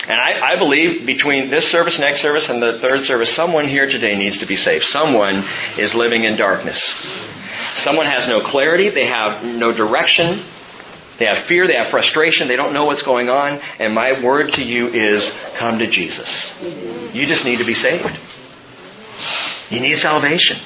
[0.08, 3.86] And I, I, believe between this service, next service, and the third service, someone here
[3.86, 4.84] today needs to be saved.
[4.84, 5.44] Someone
[5.76, 6.94] is living in darkness.
[7.78, 8.88] Someone has no clarity.
[8.88, 10.38] They have no direction.
[11.18, 11.66] They have fear.
[11.66, 12.48] They have frustration.
[12.48, 13.60] They don't know what's going on.
[13.78, 16.60] And my word to you is come to Jesus.
[17.14, 18.18] You just need to be saved.
[19.72, 20.56] You need salvation.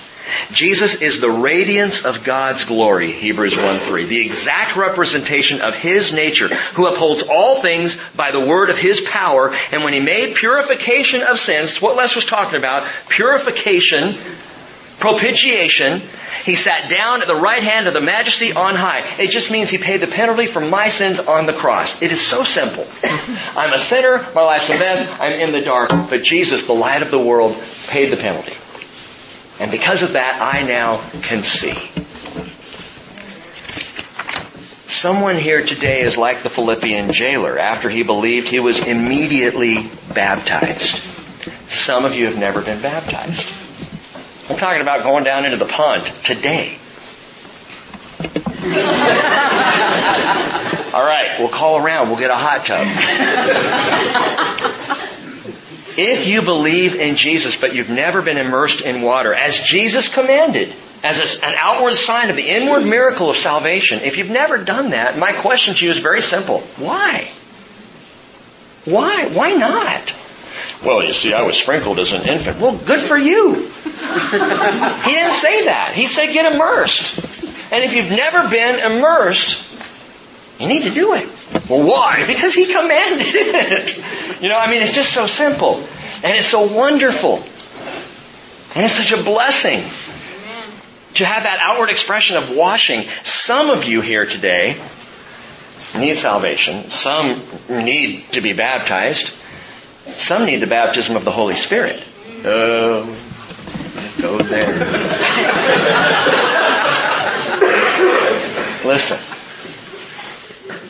[0.52, 6.48] Jesus is the radiance of God's glory, Hebrews 1-3, the exact representation of His nature,
[6.48, 11.22] who upholds all things by the word of His power, and when He made purification
[11.22, 14.14] of sins, what Les was talking about, purification,
[15.02, 16.00] propitiation,
[16.44, 19.04] He sat down at the right hand of the majesty on high.
[19.18, 22.00] It just means He paid the penalty for my sins on the cross.
[22.00, 22.86] It is so simple.
[23.56, 27.02] I'm a sinner, my life's a mess, I'm in the dark, but Jesus, the light
[27.02, 27.56] of the world,
[27.88, 28.54] paid the penalty.
[29.60, 31.72] And because of that, I now can see.
[34.88, 37.58] Someone here today is like the Philippian jailer.
[37.58, 40.96] After he believed, he was immediately baptized.
[41.68, 43.61] Some of you have never been baptized.
[44.52, 46.76] I'm talking about going down into the pond today.
[50.94, 52.10] All right, we'll call around.
[52.10, 52.86] We'll get a hot tub.
[55.96, 60.74] If you believe in Jesus, but you've never been immersed in water, as Jesus commanded,
[61.02, 65.16] as an outward sign of the inward miracle of salvation, if you've never done that,
[65.16, 66.58] my question to you is very simple.
[66.76, 67.26] Why?
[68.84, 69.28] Why?
[69.28, 70.12] Why not?
[70.84, 72.58] Well, you see, I was sprinkled as an infant.
[72.58, 73.54] Well, good for you.
[73.54, 73.60] he
[75.12, 75.92] didn't say that.
[75.94, 77.72] He said get immersed.
[77.72, 79.68] And if you've never been immersed,
[80.60, 81.28] you need to do it.
[81.68, 82.24] Well, why?
[82.32, 84.42] Because he commanded it.
[84.42, 85.76] You know, I mean, it's just so simple.
[86.24, 87.36] And it's so wonderful.
[88.74, 89.82] And it's such a blessing
[91.14, 93.02] to have that outward expression of washing.
[93.24, 94.80] Some of you here today
[95.98, 96.90] need salvation.
[96.90, 99.36] Some need to be baptized.
[100.16, 102.02] Some need the baptism of the Holy Spirit.
[102.44, 103.04] Oh,
[104.20, 104.68] go there.
[108.84, 109.18] Listen.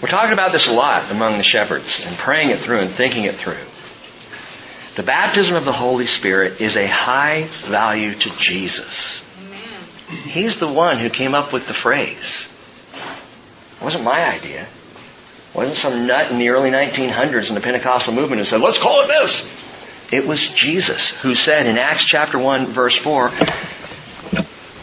[0.01, 3.25] We're talking about this a lot among the shepherds and praying it through and thinking
[3.25, 3.55] it through.
[4.97, 9.21] The baptism of the Holy Spirit is a high value to Jesus.
[10.25, 12.49] He's the one who came up with the phrase.
[13.81, 14.67] It wasn't my idea.
[15.55, 19.03] Wasn't some nut in the early 1900s in the Pentecostal movement who said, let's call
[19.03, 19.61] it this.
[20.11, 23.31] It was Jesus who said in Acts chapter 1 verse 4,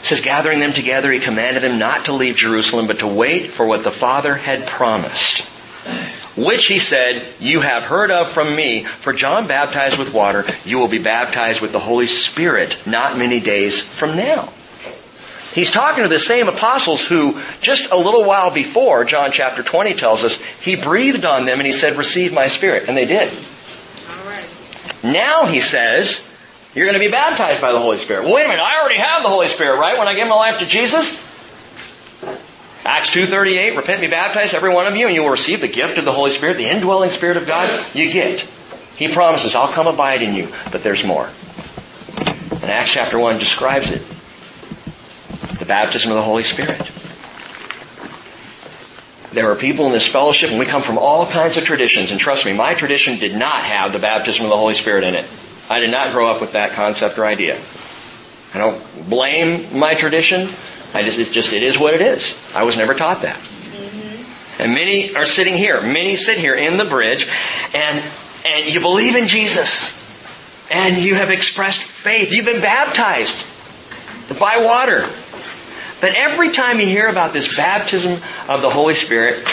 [0.04, 3.66] says, gathering them together, he commanded them not to leave Jerusalem, but to wait for
[3.66, 5.42] what the Father had promised.
[6.38, 10.80] Which he said, you have heard of from me, for John baptized with water, you
[10.80, 14.50] will be baptized with the Holy Spirit not many days from now.
[15.54, 19.94] He's talking to the same apostles who, just a little while before, John chapter 20
[19.96, 22.88] tells us, he breathed on them and he said, receive my spirit.
[22.88, 23.32] And they did.
[25.04, 26.26] Now he says,
[26.76, 28.26] you're going to be baptized by the Holy Spirit.
[28.26, 29.98] Well, wait a minute, I already have the Holy Spirit, right?
[29.98, 31.26] When I gave my life to Jesus?
[32.86, 35.68] Acts 2.38, repent and be baptized, every one of you, and you will receive the
[35.68, 38.42] gift of the Holy Spirit, the indwelling Spirit of God, you get.
[38.98, 41.30] He promises, I'll come abide in you, but there's more.
[42.62, 44.02] And Acts chapter 1 describes it.
[45.70, 46.92] Baptism of the Holy Spirit.
[49.32, 52.20] There are people in this fellowship, and we come from all kinds of traditions, and
[52.20, 55.26] trust me, my tradition did not have the baptism of the Holy Spirit in it.
[55.70, 57.60] I did not grow up with that concept or idea.
[58.56, 60.42] I don't blame my tradition.
[60.96, 62.52] I just, it just, it is what it is.
[62.56, 63.38] I was never taught that.
[63.38, 64.64] Mm-hmm.
[64.64, 65.80] And many are sitting here.
[65.82, 67.30] Many sit here in the bridge
[67.76, 68.04] and,
[68.44, 70.00] and you believe in Jesus.
[70.72, 72.34] And you have expressed faith.
[72.34, 73.46] You've been baptized
[74.40, 75.08] by water.
[76.02, 78.14] But every time you hear about this baptism
[78.48, 79.46] of the Holy Spirit,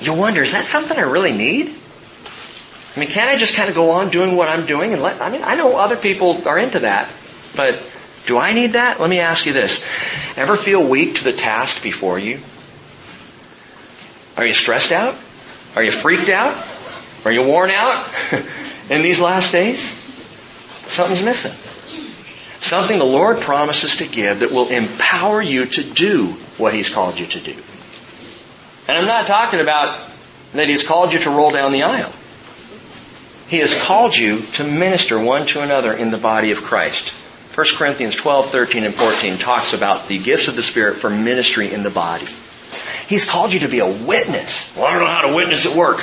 [0.00, 1.72] you wonder, is that something I really need?
[2.96, 5.20] I mean, can't I just kind of go on doing what I'm doing and let,
[5.20, 7.10] I mean, I know other people are into that,
[7.56, 7.82] but
[8.26, 9.00] do I need that?
[9.00, 9.84] Let me ask you this.
[10.36, 12.40] Ever feel weak to the task before you?
[14.36, 15.14] Are you stressed out?
[15.76, 16.56] Are you freaked out?
[17.24, 18.08] Are you worn out
[18.90, 19.80] in these last days?
[19.80, 21.52] Something's missing.
[22.72, 27.18] Something the Lord promises to give that will empower you to do what He's called
[27.18, 27.54] you to do.
[28.88, 29.94] And I'm not talking about
[30.54, 32.10] that He's called you to roll down the aisle.
[33.48, 37.10] He has called you to minister one to another in the body of Christ.
[37.54, 41.74] 1 Corinthians 12, 13, and 14 talks about the gifts of the Spirit for ministry
[41.74, 42.24] in the body.
[43.06, 44.74] He's called you to be a witness.
[44.74, 46.00] Well, I don't know how to witness at work.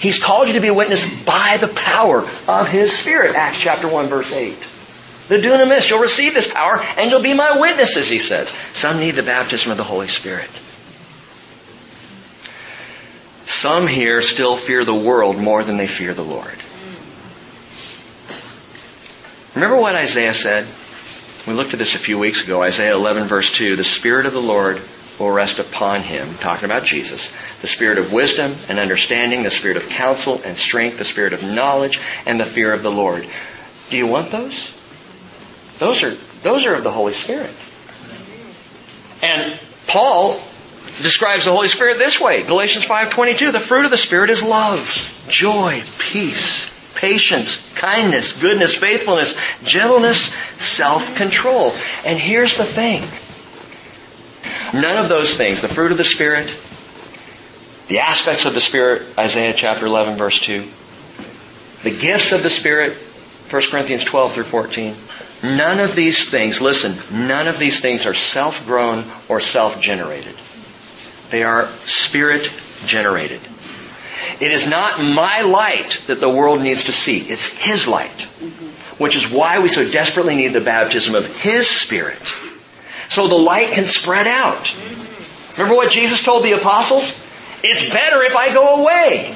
[0.00, 3.36] He's called you to be a witness by the power of His Spirit.
[3.36, 4.79] Acts chapter 1 verse 8.
[5.30, 8.52] The dunamis, you'll receive this power and you'll be my witnesses, he says.
[8.72, 10.50] Some need the baptism of the Holy Spirit.
[13.46, 16.58] Some here still fear the world more than they fear the Lord.
[19.54, 20.66] Remember what Isaiah said?
[21.46, 24.32] We looked at this a few weeks ago, Isaiah 11 verse 2, the Spirit of
[24.32, 24.82] the Lord
[25.20, 29.76] will rest upon him, talking about Jesus, the Spirit of wisdom and understanding, the Spirit
[29.76, 33.28] of counsel and strength, the Spirit of knowledge, and the fear of the Lord.
[33.90, 34.79] Do you want those?
[35.80, 36.10] Those are,
[36.42, 37.50] those are of the Holy Spirit.
[39.22, 40.38] And Paul
[41.02, 45.26] describes the Holy Spirit this way, Galatians 5.22, the fruit of the Spirit is love,
[45.30, 51.72] joy, peace, patience, kindness, goodness, faithfulness, gentleness, self-control.
[52.04, 53.00] And here's the thing.
[54.78, 56.46] None of those things, the fruit of the Spirit,
[57.88, 60.62] the aspects of the Spirit, Isaiah chapter 11 verse 2,
[61.84, 64.94] the gifts of the Spirit, 1 Corinthians 12 through 14,
[65.42, 70.34] none of these things, listen, none of these things are self-grown or self-generated.
[71.30, 72.50] They are Spirit
[72.86, 73.40] generated.
[74.40, 77.18] It is not my light that the world needs to see.
[77.18, 78.22] It's His light.
[78.98, 82.20] Which is why we so desperately need the baptism of His Spirit.
[83.08, 84.74] So the light can spread out.
[85.58, 87.04] Remember what Jesus told the apostles?
[87.62, 89.34] It's better if I go away.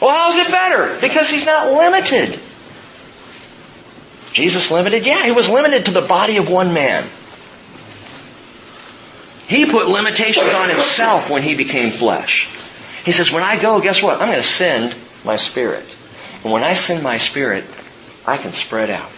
[0.00, 1.00] Well, how's it better?
[1.00, 2.38] Because He's not limited.
[4.32, 5.06] Jesus limited?
[5.06, 7.04] Yeah, He was limited to the body of one man.
[9.46, 12.46] He put limitations on Himself when He became flesh.
[13.04, 14.20] He says, when I go, guess what?
[14.20, 15.84] I'm going to send my spirit.
[16.42, 17.64] And when I send my spirit,
[18.26, 19.10] I can spread out.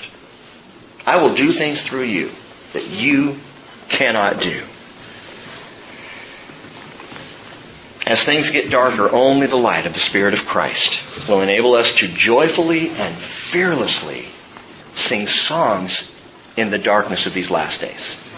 [1.07, 2.31] I will do things through you
[2.73, 3.37] that you
[3.89, 4.63] cannot do.
[8.07, 11.97] As things get darker, only the light of the Spirit of Christ will enable us
[11.97, 14.27] to joyfully and fearlessly
[14.95, 16.11] sing songs
[16.57, 18.34] in the darkness of these last days.